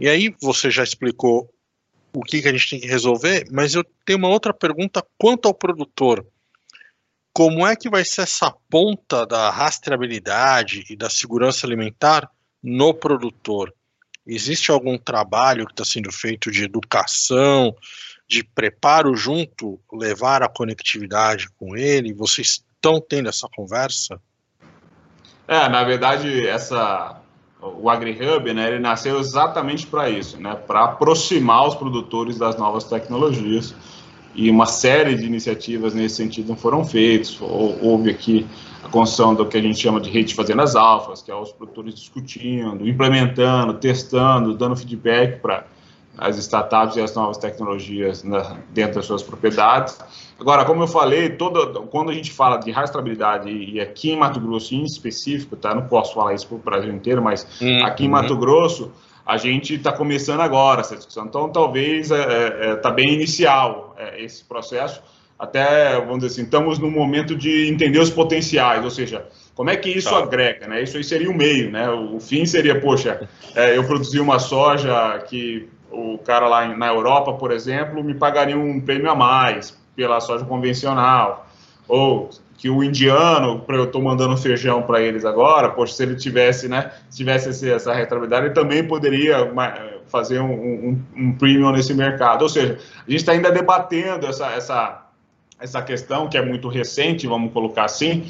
E 0.00 0.08
aí 0.08 0.34
você 0.40 0.70
já 0.70 0.82
explicou 0.82 1.52
o 2.14 2.22
que, 2.22 2.40
que 2.40 2.48
a 2.48 2.52
gente 2.52 2.70
tem 2.70 2.80
que 2.80 2.86
resolver, 2.86 3.46
mas 3.52 3.74
eu 3.74 3.84
tenho 4.06 4.18
uma 4.18 4.28
outra 4.28 4.54
pergunta 4.54 5.04
quanto 5.18 5.46
ao 5.46 5.54
produtor 5.54 6.26
como 7.34 7.66
é 7.66 7.74
que 7.74 7.90
vai 7.90 8.04
ser 8.04 8.22
essa 8.22 8.54
ponta 8.70 9.26
da 9.26 9.50
rastreabilidade 9.50 10.84
e 10.88 10.94
da 10.94 11.10
segurança 11.10 11.66
alimentar 11.66 12.30
no 12.62 12.94
produtor? 12.94 13.74
Existe 14.24 14.70
algum 14.70 14.96
trabalho 14.96 15.66
que 15.66 15.72
está 15.72 15.84
sendo 15.84 16.12
feito 16.12 16.48
de 16.52 16.62
educação, 16.62 17.74
de 18.28 18.44
preparo 18.44 19.16
junto, 19.16 19.80
levar 19.92 20.44
a 20.44 20.48
conectividade 20.48 21.48
com 21.58 21.76
ele? 21.76 22.14
Vocês 22.14 22.62
estão 22.76 23.00
tendo 23.00 23.28
essa 23.28 23.48
conversa? 23.52 24.20
É, 25.48 25.68
na 25.68 25.82
verdade, 25.82 26.46
essa 26.46 27.20
o 27.60 27.88
AgriHub, 27.90 28.52
né, 28.52 28.68
ele 28.68 28.78
nasceu 28.78 29.18
exatamente 29.18 29.86
para 29.86 30.08
isso, 30.08 30.38
né, 30.38 30.54
para 30.54 30.84
aproximar 30.84 31.66
os 31.66 31.74
produtores 31.74 32.38
das 32.38 32.56
novas 32.58 32.84
tecnologias 32.84 33.74
e 34.34 34.50
uma 34.50 34.66
série 34.66 35.14
de 35.14 35.24
iniciativas 35.24 35.94
nesse 35.94 36.16
sentido 36.16 36.56
foram 36.56 36.84
feitas. 36.84 37.38
Houve 37.40 38.10
aqui 38.10 38.46
a 38.82 38.88
construção 38.88 39.34
do 39.34 39.46
que 39.46 39.56
a 39.56 39.62
gente 39.62 39.78
chama 39.78 40.00
de 40.00 40.10
rede 40.10 40.28
de 40.28 40.34
fazendas 40.34 40.74
alfas, 40.74 41.22
que 41.22 41.30
é 41.30 41.34
os 41.34 41.52
produtores 41.52 41.94
discutindo, 41.94 42.86
implementando, 42.86 43.74
testando, 43.74 44.54
dando 44.54 44.76
feedback 44.76 45.40
para 45.40 45.64
as 46.16 46.36
startups 46.38 46.96
e 46.96 47.00
as 47.00 47.14
novas 47.14 47.38
tecnologias 47.38 48.22
na, 48.22 48.56
dentro 48.70 48.96
das 48.96 49.06
suas 49.06 49.22
propriedades. 49.22 49.98
Agora, 50.38 50.64
como 50.64 50.82
eu 50.82 50.86
falei, 50.86 51.30
toda, 51.30 51.80
quando 51.82 52.10
a 52.10 52.14
gente 52.14 52.32
fala 52.32 52.56
de 52.56 52.70
rastreabilidade, 52.70 53.50
e 53.50 53.80
aqui 53.80 54.10
em 54.10 54.16
Mato 54.16 54.40
Grosso 54.40 54.74
em 54.74 54.84
específico, 54.84 55.56
tá? 55.56 55.74
não 55.74 55.86
posso 55.86 56.14
falar 56.14 56.34
isso 56.34 56.46
para 56.46 56.56
o 56.56 56.58
Brasil 56.58 56.92
inteiro, 56.92 57.22
mas 57.22 57.46
uhum. 57.60 57.84
aqui 57.84 58.04
em 58.04 58.08
Mato 58.08 58.36
Grosso, 58.36 58.92
a 59.26 59.36
gente 59.36 59.74
está 59.74 59.92
começando 59.92 60.40
agora 60.40 60.80
essa 60.80 60.96
discussão. 60.96 61.24
Então, 61.26 61.48
talvez 61.48 62.10
está 62.10 62.32
é, 62.32 62.70
é, 62.72 62.76
tá 62.76 62.90
bem 62.90 63.14
inicial 63.14 63.94
é, 63.98 64.22
esse 64.22 64.44
processo. 64.44 65.02
Até, 65.38 65.98
vamos 65.98 66.20
dizer 66.20 66.26
assim, 66.28 66.42
estamos 66.42 66.78
no 66.78 66.90
momento 66.90 67.34
de 67.34 67.68
entender 67.68 67.98
os 67.98 68.10
potenciais, 68.10 68.84
ou 68.84 68.90
seja, 68.90 69.26
como 69.54 69.70
é 69.70 69.76
que 69.76 69.88
isso 69.88 70.10
tá. 70.10 70.18
agrega, 70.18 70.68
né? 70.68 70.82
Isso 70.82 70.96
aí 70.96 71.02
seria 71.02 71.30
o 71.30 71.36
meio, 71.36 71.70
né? 71.70 71.90
O 71.90 72.20
fim 72.20 72.46
seria, 72.46 72.80
poxa, 72.80 73.28
é, 73.54 73.76
eu 73.76 73.84
produzi 73.84 74.20
uma 74.20 74.38
soja 74.38 75.18
que 75.26 75.68
o 75.90 76.18
cara 76.18 76.46
lá 76.46 76.66
na 76.76 76.88
Europa, 76.88 77.32
por 77.32 77.50
exemplo, 77.50 78.02
me 78.02 78.14
pagaria 78.14 78.56
um 78.56 78.80
prêmio 78.80 79.10
a 79.10 79.14
mais 79.14 79.76
pela 79.96 80.20
soja 80.20 80.44
convencional. 80.44 81.46
Ou 81.88 82.30
que 82.56 82.70
o 82.70 82.82
indiano, 82.82 83.64
eu 83.68 83.84
estou 83.84 84.00
mandando 84.00 84.36
feijão 84.36 84.82
para 84.82 85.00
eles 85.00 85.24
agora, 85.24 85.68
poxa, 85.70 85.94
se 85.94 86.02
ele 86.02 86.16
tivesse, 86.16 86.68
né, 86.68 86.92
se 87.10 87.18
tivesse 87.18 87.50
esse, 87.50 87.70
essa 87.70 87.92
rentabilidade, 87.92 88.46
ele 88.46 88.54
também 88.54 88.86
poderia 88.86 89.52
fazer 90.06 90.40
um, 90.40 90.52
um, 90.52 91.02
um 91.16 91.32
premium 91.32 91.72
nesse 91.72 91.92
mercado. 91.92 92.42
Ou 92.42 92.48
seja, 92.48 92.78
a 93.06 93.10
gente 93.10 93.20
está 93.20 93.32
ainda 93.32 93.50
debatendo 93.50 94.26
essa, 94.26 94.46
essa, 94.52 95.06
essa 95.60 95.82
questão, 95.82 96.28
que 96.28 96.38
é 96.38 96.42
muito 96.44 96.68
recente, 96.68 97.26
vamos 97.26 97.52
colocar 97.52 97.84
assim, 97.84 98.24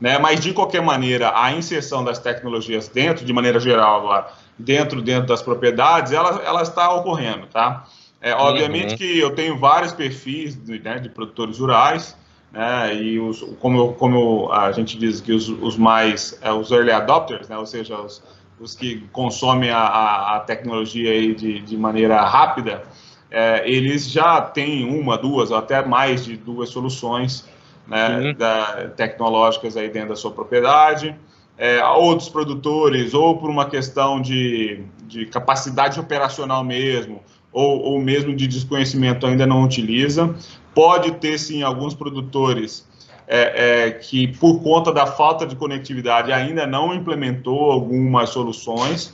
né, 0.00 0.18
mas 0.18 0.40
de 0.40 0.52
qualquer 0.52 0.82
maneira, 0.82 1.32
a 1.34 1.52
inserção 1.52 2.04
das 2.04 2.18
tecnologias 2.18 2.88
dentro, 2.88 3.24
de 3.24 3.32
maneira 3.32 3.58
geral 3.58 4.00
agora, 4.00 4.28
dentro, 4.58 5.00
dentro 5.00 5.26
das 5.26 5.42
propriedades, 5.42 6.12
ela, 6.12 6.42
ela 6.44 6.62
está 6.62 6.92
ocorrendo, 6.92 7.46
tá? 7.46 7.86
É, 8.22 8.34
obviamente 8.34 8.90
uhum. 8.90 8.96
que 8.98 9.18
eu 9.18 9.34
tenho 9.34 9.58
vários 9.58 9.92
perfis 9.92 10.54
de, 10.54 10.78
né, 10.78 10.98
de 10.98 11.08
produtores 11.08 11.58
rurais, 11.58 12.14
né, 12.52 12.94
e 12.94 13.18
os, 13.18 13.42
como, 13.60 13.92
como 13.94 14.52
a 14.52 14.72
gente 14.72 14.98
diz 14.98 15.20
que 15.20 15.32
os, 15.32 15.48
os 15.48 15.76
mais, 15.76 16.38
é, 16.42 16.52
os 16.52 16.70
early 16.70 16.90
adopters, 16.90 17.48
né, 17.48 17.56
ou 17.56 17.66
seja, 17.66 18.00
os, 18.00 18.22
os 18.58 18.74
que 18.74 19.00
consomem 19.12 19.70
a, 19.70 20.36
a 20.36 20.40
tecnologia 20.40 21.10
aí 21.10 21.34
de, 21.34 21.60
de 21.60 21.76
maneira 21.76 22.20
rápida, 22.22 22.82
é, 23.30 23.62
eles 23.70 24.10
já 24.10 24.40
têm 24.40 24.84
uma, 24.84 25.16
duas, 25.16 25.50
ou 25.50 25.56
até 25.56 25.84
mais 25.84 26.24
de 26.24 26.36
duas 26.36 26.68
soluções 26.70 27.48
né, 27.86 28.18
uhum. 28.18 28.34
da, 28.34 28.88
tecnológicas 28.96 29.76
aí 29.76 29.88
dentro 29.88 30.10
da 30.10 30.16
sua 30.16 30.32
propriedade. 30.32 31.14
É, 31.56 31.84
outros 31.84 32.28
produtores, 32.28 33.12
ou 33.12 33.36
por 33.36 33.50
uma 33.50 33.66
questão 33.66 34.20
de, 34.20 34.82
de 35.04 35.26
capacidade 35.26 36.00
operacional 36.00 36.64
mesmo, 36.64 37.22
ou, 37.52 37.80
ou 37.80 38.00
mesmo 38.00 38.34
de 38.34 38.46
desconhecimento 38.46 39.26
ainda 39.26 39.46
não 39.46 39.62
utiliza. 39.62 40.34
Pode 40.80 41.10
ter, 41.12 41.36
sim, 41.36 41.62
alguns 41.62 41.92
produtores 41.92 42.88
é, 43.28 43.88
é, 43.88 43.90
que, 43.90 44.28
por 44.28 44.62
conta 44.62 44.90
da 44.90 45.06
falta 45.06 45.44
de 45.44 45.54
conectividade, 45.54 46.32
ainda 46.32 46.66
não 46.66 46.94
implementou 46.94 47.70
algumas 47.70 48.30
soluções. 48.30 49.12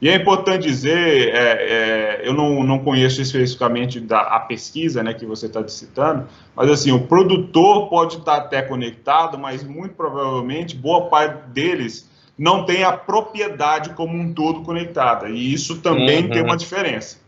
E 0.00 0.08
é 0.08 0.14
importante 0.14 0.62
dizer, 0.62 1.34
é, 1.34 1.40
é, 1.40 2.20
eu 2.22 2.32
não, 2.32 2.62
não 2.62 2.78
conheço 2.78 3.20
especificamente 3.20 3.98
da, 3.98 4.20
a 4.20 4.38
pesquisa 4.38 5.02
né, 5.02 5.12
que 5.12 5.26
você 5.26 5.46
está 5.46 5.66
citando, 5.66 6.28
mas 6.54 6.70
assim, 6.70 6.92
o 6.92 7.00
produtor 7.00 7.88
pode 7.88 8.18
estar 8.18 8.36
até 8.36 8.62
conectado, 8.62 9.36
mas 9.36 9.64
muito 9.64 9.96
provavelmente 9.96 10.76
boa 10.76 11.06
parte 11.06 11.48
deles 11.48 12.08
não 12.38 12.64
tem 12.64 12.84
a 12.84 12.92
propriedade 12.92 13.90
como 13.94 14.16
um 14.16 14.32
todo 14.32 14.60
conectada, 14.60 15.28
e 15.28 15.52
isso 15.52 15.80
também 15.80 16.22
uhum. 16.22 16.30
tem 16.30 16.44
uma 16.44 16.56
diferença. 16.56 17.18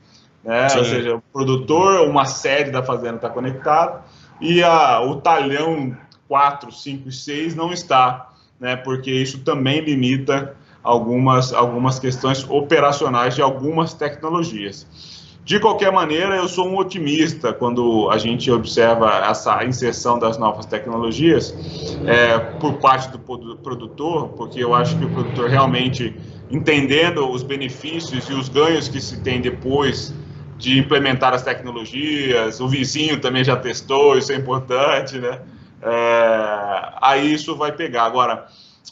Né? 0.45 0.65
Ou 0.77 0.85
seja, 0.85 1.17
o 1.17 1.21
produtor, 1.33 2.09
uma 2.09 2.25
sede 2.25 2.71
da 2.71 2.83
fazenda 2.83 3.17
está 3.17 3.29
conectado 3.29 4.03
e 4.41 4.63
a, 4.63 5.01
o 5.03 5.17
talhão 5.17 5.97
4, 6.29 6.73
5 6.73 7.09
e 7.09 7.13
6 7.13 7.55
não 7.55 7.73
está, 7.73 8.31
né? 8.59 8.77
porque 8.77 9.11
isso 9.11 9.41
também 9.41 9.81
limita 9.81 10.57
algumas, 10.83 11.53
algumas 11.53 11.99
questões 11.99 12.49
operacionais 12.49 13.35
de 13.35 13.43
algumas 13.43 13.93
tecnologias. 13.93 14.87
De 15.45 15.59
qualquer 15.59 15.91
maneira, 15.91 16.37
eu 16.37 16.47
sou 16.47 16.69
um 16.69 16.77
otimista 16.77 17.53
quando 17.53 18.09
a 18.11 18.19
gente 18.19 18.51
observa 18.51 19.11
essa 19.29 19.65
inserção 19.65 20.19
das 20.19 20.39
novas 20.39 20.67
tecnologias 20.67 21.55
é, 22.07 22.39
por 22.39 22.75
parte 22.75 23.11
do 23.11 23.19
produtor, 23.19 24.29
porque 24.37 24.63
eu 24.63 24.75
acho 24.75 24.97
que 24.99 25.05
o 25.05 25.11
produtor 25.11 25.49
realmente 25.49 26.15
entendendo 26.51 27.29
os 27.29 27.43
benefícios 27.43 28.29
e 28.29 28.33
os 28.33 28.49
ganhos 28.49 28.87
que 28.87 29.01
se 29.01 29.21
tem 29.23 29.41
depois 29.41 30.15
de 30.61 30.79
implementar 30.79 31.33
as 31.33 31.43
tecnologias, 31.43 32.61
o 32.61 32.69
vizinho 32.69 33.19
também 33.19 33.43
já 33.43 33.57
testou, 33.57 34.17
isso 34.19 34.31
é 34.31 34.37
importante, 34.37 35.19
né? 35.19 35.41
É, 35.83 36.93
aí 37.01 37.33
isso 37.33 37.57
vai 37.57 37.73
pegar. 37.73 38.05
Agora, 38.05 38.47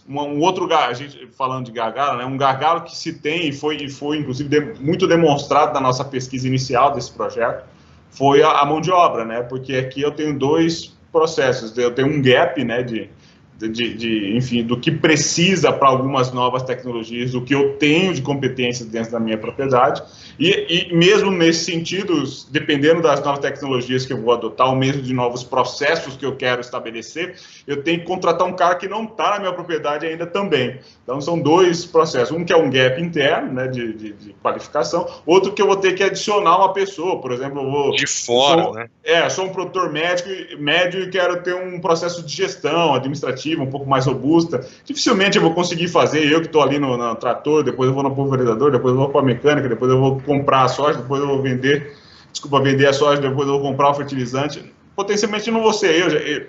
um, 0.09 0.19
um 0.19 0.41
outro 0.41 0.73
a 0.75 0.93
gente 0.95 1.29
falando 1.37 1.67
de 1.67 1.73
gargalo, 1.73 2.19
né, 2.19 2.25
um 2.25 2.39
gargalo 2.39 2.81
que 2.81 2.97
se 2.97 3.13
tem 3.13 3.49
e 3.49 3.53
foi, 3.53 3.89
foi 3.91 4.17
inclusive 4.17 4.49
de, 4.49 4.81
muito 4.81 5.07
demonstrado 5.07 5.75
na 5.75 5.81
nossa 5.81 6.05
pesquisa 6.05 6.49
inicial 6.49 6.95
desse 6.95 7.13
projeto 7.13 7.65
foi 8.11 8.43
a, 8.43 8.51
a, 8.61 8.65
mão 8.65 8.81
de 8.81 8.91
obra, 8.91 9.25
né? 9.25 9.43
Porque 9.43 9.77
aqui 9.77 10.01
eu 10.01 10.11
tenho 10.11 10.39
dois 10.39 10.97
processos, 11.13 11.77
eu 11.77 11.95
tenho 11.95 12.09
um 12.09 12.23
gap, 12.23 12.63
né, 12.65 12.83
de, 12.83 13.11
de, 13.59 13.95
de 13.95 14.37
enfim, 14.37 14.63
do 14.63 14.79
que 14.79 14.91
precisa 14.91 15.73
para 15.73 15.89
algumas 15.89 16.33
novas 16.33 16.63
tecnologias, 16.63 17.33
do 17.33 17.43
que 17.43 17.55
eu 17.55 17.77
tenho 17.77 18.15
de 18.15 18.23
competências 18.23 18.89
dentro 18.89 19.13
da 19.13 19.19
minha 19.19 19.37
propriedade 19.37 20.03
e, 20.39 20.89
e, 20.91 20.95
mesmo 20.95 21.33
nesse 21.33 21.65
sentido, 21.65 22.23
dependendo 22.51 23.03
das 23.03 23.21
novas 23.25 23.41
tecnologias 23.41 24.07
que 24.07 24.13
eu 24.13 24.23
vou 24.23 24.33
adotar, 24.33 24.69
ou 24.69 24.77
mesmo 24.77 25.03
de 25.03 25.13
novos 25.13 25.43
processos 25.43 26.17
que 26.17 26.25
eu 26.25 26.37
quero 26.37 26.61
estabelecer, 26.61 27.35
eu 27.67 27.83
tenho 27.83 28.01
que 28.01 28.07
contratar 28.07 28.47
um 28.47 28.55
cara 28.55 28.77
que 28.77 28.87
não 28.87 29.05
está 29.05 29.31
na 29.33 29.41
minha 29.41 29.53
propriedade 29.53 30.07
ainda 30.07 30.27
também. 30.27 30.79
Então, 31.03 31.21
são 31.21 31.41
dois 31.41 31.85
processos. 31.85 32.31
Um 32.37 32.45
que 32.45 32.53
é 32.53 32.57
um 32.57 32.71
gap 32.71 33.03
interno, 33.03 33.53
né, 33.53 33.67
de, 33.67 33.93
de, 33.93 34.13
de 34.13 34.33
qualificação, 34.35 35.09
outro 35.27 35.53
que 35.53 35.61
eu 35.61 35.67
vou 35.67 35.77
ter 35.77 35.95
que 35.95 36.05
adicionar 36.05 36.57
uma 36.59 36.73
pessoa. 36.73 37.21
Por 37.21 37.33
exemplo, 37.33 37.61
eu 37.61 37.71
vou. 37.71 37.91
De 37.91 38.07
fora, 38.07 38.63
sou, 38.63 38.75
né? 38.75 38.89
É, 39.03 39.29
sou 39.29 39.47
um 39.47 39.53
produtor 39.53 39.91
médico, 39.91 40.29
médio 40.61 41.03
e 41.03 41.11
quero 41.11 41.43
ter 41.43 41.55
um 41.55 41.81
processo 41.81 42.25
de 42.25 42.33
gestão 42.33 42.95
administrativa 42.95 43.48
um 43.57 43.67
pouco 43.67 43.89
mais 43.89 44.07
robusta. 44.07 44.67
Dificilmente 44.85 45.37
eu 45.37 45.43
vou 45.43 45.55
conseguir 45.55 45.89
fazer, 45.89 46.31
eu 46.31 46.41
que 46.41 46.47
estou 46.47 46.63
ali 46.63 46.79
no, 46.79 46.97
no, 46.97 47.15
trator, 47.15 47.63
depois 47.63 47.89
eu 47.89 47.95
vou 47.95 48.03
no 48.03 48.15
pulverizador, 48.15 48.71
depois 48.71 48.93
eu 48.93 49.01
vou 49.01 49.09
para 49.09 49.21
a 49.21 49.25
mecânica, 49.25 49.69
depois 49.69 49.91
eu 49.91 49.99
vou 49.99 50.21
comprar 50.21 50.65
a 50.65 50.69
soja, 50.69 50.99
depois 50.99 51.21
eu 51.21 51.29
vou 51.29 51.41
vender, 51.41 51.97
desculpa, 52.33 52.61
vender 52.61 52.87
a 52.87 52.93
soja, 52.93 53.21
depois 53.21 53.49
eu 53.49 53.55
vou 53.55 53.63
comprar 53.63 53.91
o 53.91 53.95
fertilizante. 53.95 54.73
Potencialmente 54.95 55.51
não 55.51 55.63
vou 55.63 55.73
ser 55.73 55.95
eu, 55.95 56.09
eu 56.09 56.47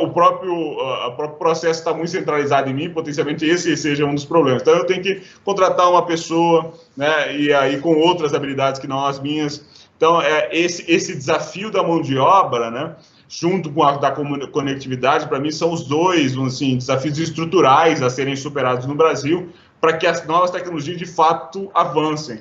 o 0.00 0.08
próprio, 0.10 0.52
o 0.52 1.12
próprio 1.12 1.38
processo 1.38 1.78
está 1.78 1.94
muito 1.94 2.10
centralizado 2.10 2.68
em 2.68 2.74
mim, 2.74 2.90
potencialmente 2.90 3.44
esse 3.44 3.76
seja 3.76 4.04
um 4.04 4.14
dos 4.14 4.24
problemas. 4.24 4.62
Então 4.62 4.74
eu 4.74 4.84
tenho 4.84 5.00
que 5.00 5.22
contratar 5.44 5.88
uma 5.88 6.04
pessoa, 6.04 6.72
né, 6.96 7.36
e 7.36 7.52
aí 7.52 7.78
com 7.78 7.94
outras 7.96 8.34
habilidades 8.34 8.80
que 8.80 8.88
não 8.88 9.06
as 9.06 9.20
minhas. 9.20 9.64
Então 9.96 10.20
é 10.20 10.48
esse, 10.52 10.84
esse 10.90 11.14
desafio 11.14 11.70
da 11.70 11.82
mão 11.82 12.02
de 12.02 12.18
obra, 12.18 12.70
né, 12.70 12.96
junto 13.28 13.70
com 13.70 13.82
a 13.82 13.96
da 13.98 14.10
conectividade, 14.10 15.28
para 15.28 15.38
mim 15.38 15.50
são 15.50 15.72
os 15.72 15.84
dois 15.84 16.36
assim, 16.38 16.78
desafios 16.78 17.18
estruturais 17.18 18.02
a 18.02 18.08
serem 18.08 18.34
superados 18.34 18.86
no 18.86 18.94
Brasil 18.94 19.50
para 19.80 19.96
que 19.96 20.06
as 20.06 20.26
novas 20.26 20.50
tecnologias 20.50 20.96
de 20.96 21.06
fato 21.06 21.70
avancem. 21.74 22.40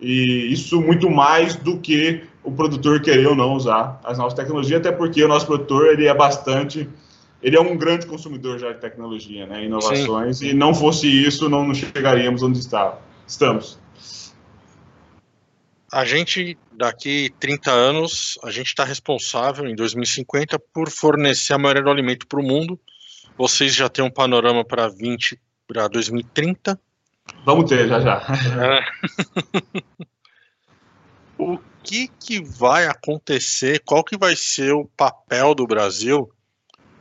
E 0.00 0.52
isso 0.52 0.80
muito 0.80 1.10
mais 1.10 1.56
do 1.56 1.78
que 1.78 2.22
o 2.44 2.52
produtor 2.52 3.00
querer 3.00 3.26
ou 3.26 3.34
não 3.34 3.54
usar 3.54 3.98
as 4.04 4.18
novas 4.18 4.34
tecnologias, 4.34 4.80
até 4.80 4.92
porque 4.92 5.24
o 5.24 5.28
nosso 5.28 5.46
produtor 5.46 5.88
ele 5.88 6.06
é 6.06 6.14
bastante, 6.14 6.88
ele 7.42 7.56
é 7.56 7.60
um 7.60 7.76
grande 7.76 8.06
consumidor 8.06 8.58
já 8.58 8.72
de 8.72 8.78
tecnologia, 8.78 9.46
né, 9.46 9.64
inovações, 9.64 10.38
Sim. 10.38 10.48
e 10.48 10.54
não 10.54 10.74
fosse 10.74 11.08
isso, 11.08 11.48
não 11.48 11.74
chegaríamos 11.74 12.42
onde 12.42 12.58
está, 12.58 12.98
estamos. 13.26 13.78
A 15.92 16.04
gente, 16.04 16.58
daqui 16.72 17.32
30 17.38 17.70
anos, 17.70 18.38
a 18.42 18.50
gente 18.50 18.66
está 18.68 18.84
responsável, 18.84 19.66
em 19.66 19.74
2050, 19.74 20.58
por 20.72 20.90
fornecer 20.90 21.54
a 21.54 21.58
maioria 21.58 21.82
do 21.82 21.90
alimento 21.90 22.26
para 22.26 22.40
o 22.40 22.42
mundo. 22.42 22.78
Vocês 23.38 23.74
já 23.74 23.88
têm 23.88 24.04
um 24.04 24.10
panorama 24.10 24.64
para 24.64 24.88
20 24.88 25.38
para 25.66 25.88
2030, 25.88 26.78
Vamos 27.44 27.68
ter, 27.68 27.88
já 27.88 28.00
já. 28.00 28.22
É. 28.66 28.84
o 31.38 31.58
que, 31.82 32.08
que 32.08 32.42
vai 32.42 32.86
acontecer? 32.86 33.82
Qual 33.84 34.02
que 34.04 34.16
vai 34.16 34.34
ser 34.36 34.72
o 34.72 34.84
papel 34.96 35.54
do 35.54 35.66
Brasil 35.66 36.30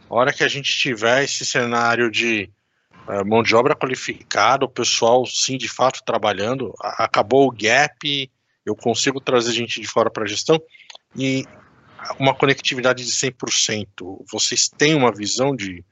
na 0.10 0.16
hora 0.16 0.34
que 0.34 0.44
a 0.44 0.48
gente 0.48 0.78
tiver 0.78 1.24
esse 1.24 1.46
cenário 1.46 2.12
de 2.12 2.50
uh, 3.08 3.26
mão 3.26 3.42
de 3.42 3.56
obra 3.56 3.76
qualificada, 3.76 4.66
o 4.66 4.70
pessoal 4.70 5.26
sim 5.26 5.58
de 5.58 5.68
fato 5.68 6.04
trabalhando, 6.06 6.74
acabou 6.80 7.48
o 7.48 7.52
gap, 7.52 8.32
eu 8.66 8.76
consigo 8.76 9.20
trazer 9.20 9.54
gente 9.54 9.80
de 9.80 9.88
fora 9.88 10.10
para 10.10 10.24
a 10.24 10.28
gestão 10.28 10.62
e 11.16 11.46
uma 12.20 12.34
conectividade 12.34 13.04
de 13.04 13.12
100%. 13.12 14.24
Vocês 14.32 14.68
têm 14.70 14.96
uma 14.96 15.12
visão 15.12 15.56
de 15.56 15.84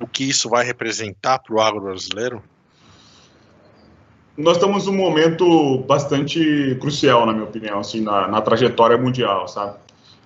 o 0.00 0.06
que 0.06 0.24
isso 0.24 0.48
vai 0.48 0.64
representar 0.64 1.38
para 1.38 1.54
o 1.54 1.60
agro 1.60 1.80
brasileiro? 1.80 2.42
nós 4.40 4.56
estamos 4.56 4.86
num 4.86 4.96
momento 4.96 5.78
bastante 5.86 6.76
crucial, 6.80 7.26
na 7.26 7.32
minha 7.32 7.44
opinião, 7.44 7.78
assim, 7.78 8.00
na, 8.00 8.26
na 8.26 8.40
trajetória 8.40 8.96
mundial, 8.96 9.46
sabe? 9.46 9.76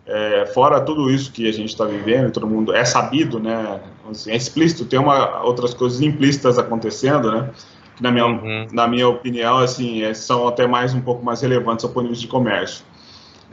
É, 0.06 0.46
fora 0.46 0.80
tudo 0.80 1.10
isso 1.10 1.32
que 1.32 1.48
a 1.48 1.52
gente 1.52 1.70
está 1.70 1.84
vivendo, 1.84 2.30
todo 2.30 2.46
mundo 2.46 2.74
é 2.74 2.84
sabido, 2.84 3.40
né? 3.40 3.80
Assim, 4.08 4.30
é 4.30 4.36
explícito, 4.36 4.84
tem 4.84 4.98
uma, 4.98 5.42
outras 5.42 5.74
coisas 5.74 6.00
implícitas 6.00 6.58
acontecendo, 6.58 7.32
né? 7.32 7.50
Que 7.96 8.02
na 8.02 8.10
minha, 8.10 8.26
uhum. 8.26 8.66
na 8.72 8.88
minha 8.88 9.08
opinião, 9.08 9.58
assim, 9.58 10.02
é, 10.02 10.12
são 10.14 10.48
até 10.48 10.66
mais 10.66 10.94
um 10.94 11.00
pouco 11.00 11.24
mais 11.24 11.42
relevantes 11.42 11.84
ao 11.84 11.90
ponto 11.90 12.04
de 12.04 12.10
vista 12.10 12.22
de 12.22 12.28
comércio. 12.28 12.84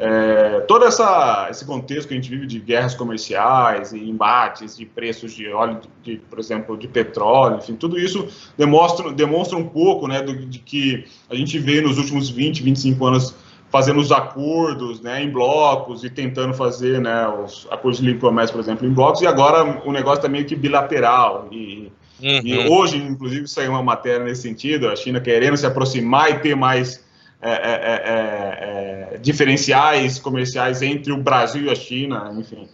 É, 0.03 0.61
todo 0.61 0.83
essa, 0.83 1.47
esse 1.51 1.63
contexto 1.63 2.07
que 2.07 2.15
a 2.15 2.17
gente 2.17 2.27
vive 2.27 2.47
de 2.47 2.59
guerras 2.59 2.95
comerciais 2.95 3.91
e 3.91 3.99
embates 3.99 4.75
de 4.75 4.83
preços 4.83 5.31
de 5.31 5.47
óleo, 5.49 5.79
de, 6.01 6.17
por 6.27 6.39
exemplo, 6.39 6.75
de 6.75 6.87
petróleo, 6.87 7.57
enfim, 7.57 7.75
tudo 7.75 7.99
isso 7.99 8.27
demonstra, 8.57 9.11
demonstra 9.11 9.57
um 9.59 9.67
pouco 9.67 10.07
né, 10.07 10.23
do, 10.23 10.33
de 10.47 10.57
que 10.57 11.05
a 11.29 11.35
gente 11.35 11.59
vê 11.59 11.81
nos 11.81 11.99
últimos 11.99 12.31
20, 12.31 12.63
25 12.63 13.05
anos 13.05 13.35
fazendo 13.69 13.99
os 13.99 14.11
acordos 14.11 15.01
né, 15.01 15.23
em 15.23 15.29
blocos 15.29 16.03
e 16.03 16.09
tentando 16.09 16.53
fazer 16.55 16.99
né, 16.99 17.27
os 17.27 17.67
acordos 17.69 17.99
de 17.99 18.05
livre 18.07 18.21
comércio, 18.21 18.55
por 18.55 18.59
exemplo, 18.59 18.87
em 18.87 18.91
blocos, 18.91 19.21
e 19.21 19.27
agora 19.27 19.81
o 19.85 19.91
negócio 19.91 20.17
está 20.17 20.27
meio 20.27 20.45
que 20.45 20.55
bilateral. 20.55 21.47
E, 21.51 21.90
uhum. 22.21 22.41
e 22.43 22.67
hoje, 22.67 22.97
inclusive, 22.97 23.47
saiu 23.47 23.71
uma 23.71 23.83
matéria 23.83 24.23
nesse 24.23 24.43
sentido, 24.43 24.87
a 24.87 24.95
China 24.95 25.19
querendo 25.19 25.57
se 25.57 25.65
aproximar 25.65 26.31
e 26.31 26.39
ter 26.39 26.55
mais 26.55 27.03
é 27.43 27.49
é, 27.49 27.53
é, 27.53 29.13
é, 29.13 29.15
é, 29.15 29.17
diferenciais 29.17 30.19
comerciais 30.19 30.83
entre 30.83 31.11
o 31.11 31.17
Brasil 31.17 31.63
e 31.63 31.69
a 31.71 31.75
China, 31.75 32.31
enfim. 32.37 32.67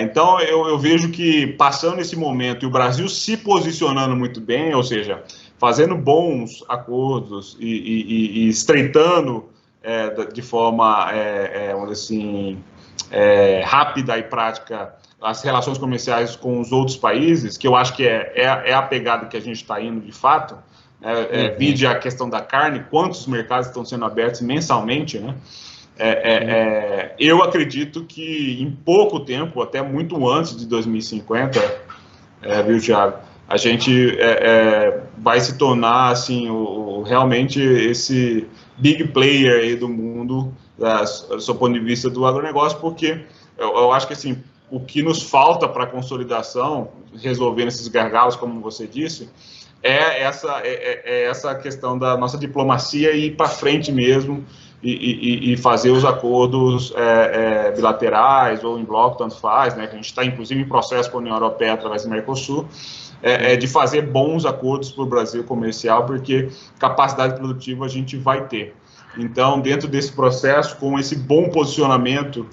então, 0.00 0.40
eu, 0.40 0.66
eu, 0.66 0.78
vejo 0.78 1.10
que 1.10 1.48
passando 1.58 2.00
esse 2.00 2.16
momento 2.16 2.64
e 2.64 2.66
o 2.66 2.70
Brasil 2.70 3.06
se 3.06 3.36
posicionando 3.36 4.16
muito 4.16 4.40
bem, 4.40 4.74
ou 4.74 4.82
seja, 4.82 5.22
fazendo 5.58 5.94
bons 5.94 6.64
acordos 6.70 7.54
e, 7.60 7.66
e, 7.66 8.44
e 8.44 8.48
estreitando 8.48 9.44
de 10.32 10.40
forma, 10.40 11.10
assim, 11.90 12.58
rápida 13.62 14.16
e 14.16 14.22
prática 14.22 14.94
as 15.22 15.42
relações 15.42 15.78
comerciais 15.78 16.36
com 16.36 16.60
os 16.60 16.72
outros 16.72 16.96
países, 16.96 17.56
que 17.56 17.66
eu 17.66 17.76
acho 17.76 17.94
que 17.94 18.06
é, 18.06 18.32
é, 18.34 18.70
é 18.70 18.74
a 18.74 18.82
pegada 18.82 19.26
que 19.26 19.36
a 19.36 19.40
gente 19.40 19.56
está 19.56 19.80
indo 19.80 20.00
de 20.00 20.12
fato, 20.12 20.58
é, 21.00 21.10
é, 21.10 21.50
uhum. 21.50 21.58
vide 21.58 21.86
a 21.86 21.98
questão 21.98 22.28
da 22.28 22.40
carne, 22.40 22.84
quantos 22.90 23.26
mercados 23.26 23.68
estão 23.68 23.84
sendo 23.84 24.04
abertos 24.04 24.40
mensalmente, 24.40 25.18
né? 25.18 25.34
É, 25.98 26.08
é, 26.08 26.34
é, 26.34 27.14
eu 27.18 27.42
acredito 27.42 28.04
que 28.04 28.58
em 28.60 28.70
pouco 28.70 29.20
tempo, 29.20 29.60
até 29.60 29.82
muito 29.82 30.28
antes 30.28 30.56
de 30.56 30.66
2050, 30.66 31.60
é, 32.40 32.62
viu, 32.62 32.80
Thiago, 32.80 33.18
a 33.48 33.56
gente 33.56 34.16
vai 35.18 35.40
se 35.40 35.58
tornar 35.58 36.10
assim 36.10 36.48
o, 36.48 36.54
o, 36.54 37.02
realmente 37.02 37.60
esse 37.60 38.46
big 38.78 39.08
player 39.08 39.60
aí 39.60 39.76
do 39.76 39.88
mundo, 39.88 40.52
do 40.78 41.40
seu 41.40 41.54
ponto 41.54 41.74
de 41.74 41.80
vista 41.80 42.08
do 42.08 42.24
agronegócio, 42.24 42.78
porque 42.78 43.20
eu, 43.58 43.76
eu 43.76 43.92
acho 43.92 44.06
que 44.06 44.14
assim 44.14 44.42
o 44.72 44.80
que 44.80 45.02
nos 45.02 45.22
falta 45.22 45.68
para 45.68 45.84
a 45.84 45.86
consolidação, 45.86 46.88
resolvendo 47.22 47.68
esses 47.68 47.86
gargalos, 47.88 48.36
como 48.36 48.58
você 48.62 48.86
disse, 48.86 49.28
é 49.82 50.22
essa, 50.22 50.62
é, 50.64 50.70
é, 50.70 51.02
é 51.04 51.24
essa 51.26 51.54
questão 51.54 51.98
da 51.98 52.16
nossa 52.16 52.38
diplomacia 52.38 53.12
e 53.12 53.26
ir 53.26 53.36
para 53.36 53.48
frente 53.48 53.92
mesmo 53.92 54.42
e, 54.82 54.90
e, 54.90 55.52
e, 55.52 55.56
fazer 55.58 55.90
os 55.90 56.06
acordos 56.06 56.90
é, 56.96 57.66
é, 57.66 57.72
bilaterais 57.72 58.64
ou 58.64 58.78
em 58.78 58.84
bloco, 58.84 59.18
tanto 59.18 59.36
faz, 59.38 59.76
né, 59.76 59.86
a 59.92 59.94
gente 59.94 60.06
está 60.06 60.24
inclusive 60.24 60.62
em 60.62 60.66
processo 60.66 61.10
com 61.10 61.18
a 61.18 61.20
União 61.20 61.34
Europeia 61.34 61.74
através 61.74 62.04
do 62.04 62.08
Mercosul, 62.08 62.66
é, 63.22 63.52
é 63.52 63.56
de 63.56 63.66
fazer 63.66 64.00
bons 64.10 64.46
acordos 64.46 64.90
para 64.90 65.04
o 65.04 65.06
Brasil 65.06 65.44
comercial, 65.44 66.06
porque 66.06 66.48
capacidade 66.78 67.36
produtiva 67.36 67.84
a 67.84 67.88
gente 67.88 68.16
vai 68.16 68.46
ter. 68.46 68.74
Então, 69.18 69.60
dentro 69.60 69.86
desse 69.86 70.12
processo, 70.12 70.78
com 70.78 70.98
esse 70.98 71.14
bom 71.14 71.50
posicionamento 71.50 72.46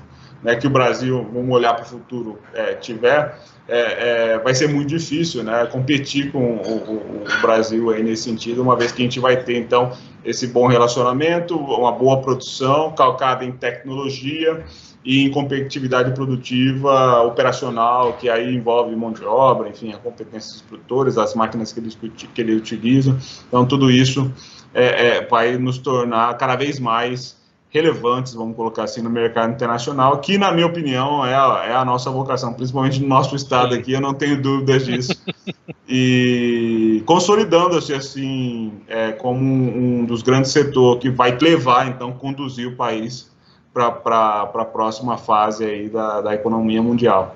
né, 0.44 0.56
que 0.56 0.68
o 0.68 0.70
Brasil, 0.70 1.28
vamos 1.34 1.50
olhar 1.54 1.74
para 1.74 1.84
o 1.84 1.88
futuro, 1.88 2.40
é, 2.54 2.74
tiver, 2.76 3.38
é, 3.68 4.34
é, 4.34 4.40
vai 4.40 4.56
ser 4.56 4.68
muito 4.68 4.88
difícil 4.88 5.44
né, 5.44 5.66
competir 5.68 6.32
com 6.32 6.56
o, 6.56 6.78
o, 6.78 7.24
o, 7.24 7.42
Brasil 7.42 7.92
aí 7.92 8.02
nesse 8.02 8.24
sentido, 8.24 8.62
uma 8.62 8.76
vez 8.76 8.92
que 8.92 9.02
a 9.02 9.06
gente 9.06 9.20
vai 9.20 9.44
ter, 9.44 9.58
então, 9.58 9.92
esse 10.24 10.48
bom 10.48 10.68
relacionamento, 10.68 11.56
uma 11.56 11.92
boa 11.92 12.22
produção 12.22 12.92
calcada 12.94 13.46
em 13.46 13.52
tecnologia 13.52 14.64
e 15.04 15.24
em 15.24 15.32
competitividade 15.32 16.12
produtiva 16.14 17.22
operacional, 17.22 18.14
que 18.14 18.30
aí 18.30 18.54
envolve 18.54 18.96
mão 18.96 19.12
de 19.12 19.24
obra, 19.24 19.70
enfim, 19.70 19.94
a 19.94 19.98
competência 19.98 20.54
dos 20.54 20.62
produtores, 20.62 21.18
as 21.18 21.34
máquinas 21.36 21.72
que 21.72 21.80
eles, 21.80 21.98
que 22.34 22.42
eles 22.42 22.58
utilizam. 22.58 23.18
Então, 23.48 23.66
tudo 23.66 23.90
isso 23.90 24.32
é, 24.74 25.08
é, 25.08 25.26
vai 25.26 25.58
nos 25.58 25.78
tornar 25.78 26.38
cada 26.38 26.56
vez 26.56 26.80
mais 26.80 27.39
relevantes, 27.70 28.34
vamos 28.34 28.56
colocar 28.56 28.84
assim, 28.84 29.02
no 29.02 29.10
mercado 29.10 29.54
internacional, 29.54 30.20
que, 30.20 30.38
na 30.38 30.52
minha 30.52 30.66
opinião, 30.66 31.26
é 31.26 31.36
a, 31.36 31.66
é 31.68 31.74
a 31.74 31.86
nossa 31.86 32.10
vocação, 32.10 32.54
principalmente 32.54 33.00
no 33.00 33.08
nosso 33.08 33.36
estado 33.36 33.76
aqui, 33.76 33.94
eu 33.94 34.02
não 34.02 34.14
tenho 34.14 34.42
dúvidas 34.42 34.86
disso. 34.86 35.24
e 35.88 37.04
consolidando-se, 37.06 37.94
assim, 37.94 38.82
é, 38.88 39.12
como 39.12 39.40
um, 39.40 40.00
um 40.00 40.06
dos 40.06 40.24
grandes 40.24 40.52
setores 40.52 41.02
que 41.02 41.10
vai 41.10 41.38
levar, 41.38 41.88
então, 41.88 42.12
conduzir 42.12 42.68
o 42.68 42.76
país 42.76 43.30
para 43.72 43.88
a 43.88 44.66
próxima 44.66 45.18
fase 45.18 45.64
aí 45.64 45.90
da, 45.90 46.22
da 46.22 46.34
economia 46.34 46.82
mundial. 46.82 47.36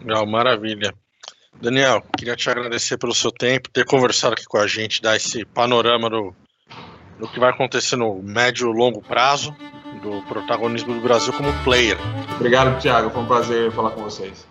Legal, 0.00 0.26
maravilha. 0.26 0.94
Daniel, 1.60 2.02
queria 2.16 2.34
te 2.34 2.48
agradecer 2.48 2.96
pelo 2.98 3.14
seu 3.14 3.30
tempo, 3.30 3.68
ter 3.70 3.84
conversado 3.84 4.34
aqui 4.34 4.44
com 4.44 4.58
a 4.58 4.66
gente, 4.66 5.02
dar 5.02 5.16
esse 5.16 5.44
panorama 5.44 6.08
do, 6.08 6.34
do 7.22 7.28
que 7.28 7.38
vai 7.38 7.50
acontecer 7.50 7.94
no 7.94 8.20
médio 8.20 8.68
e 8.68 8.76
longo 8.76 9.00
prazo, 9.00 9.54
do 10.02 10.22
protagonismo 10.22 10.92
do 10.92 11.00
Brasil 11.00 11.32
como 11.32 11.52
player. 11.62 11.96
Obrigado, 12.34 12.80
Thiago. 12.80 13.10
Foi 13.10 13.22
um 13.22 13.26
prazer 13.26 13.70
falar 13.70 13.92
com 13.92 14.02
vocês. 14.02 14.44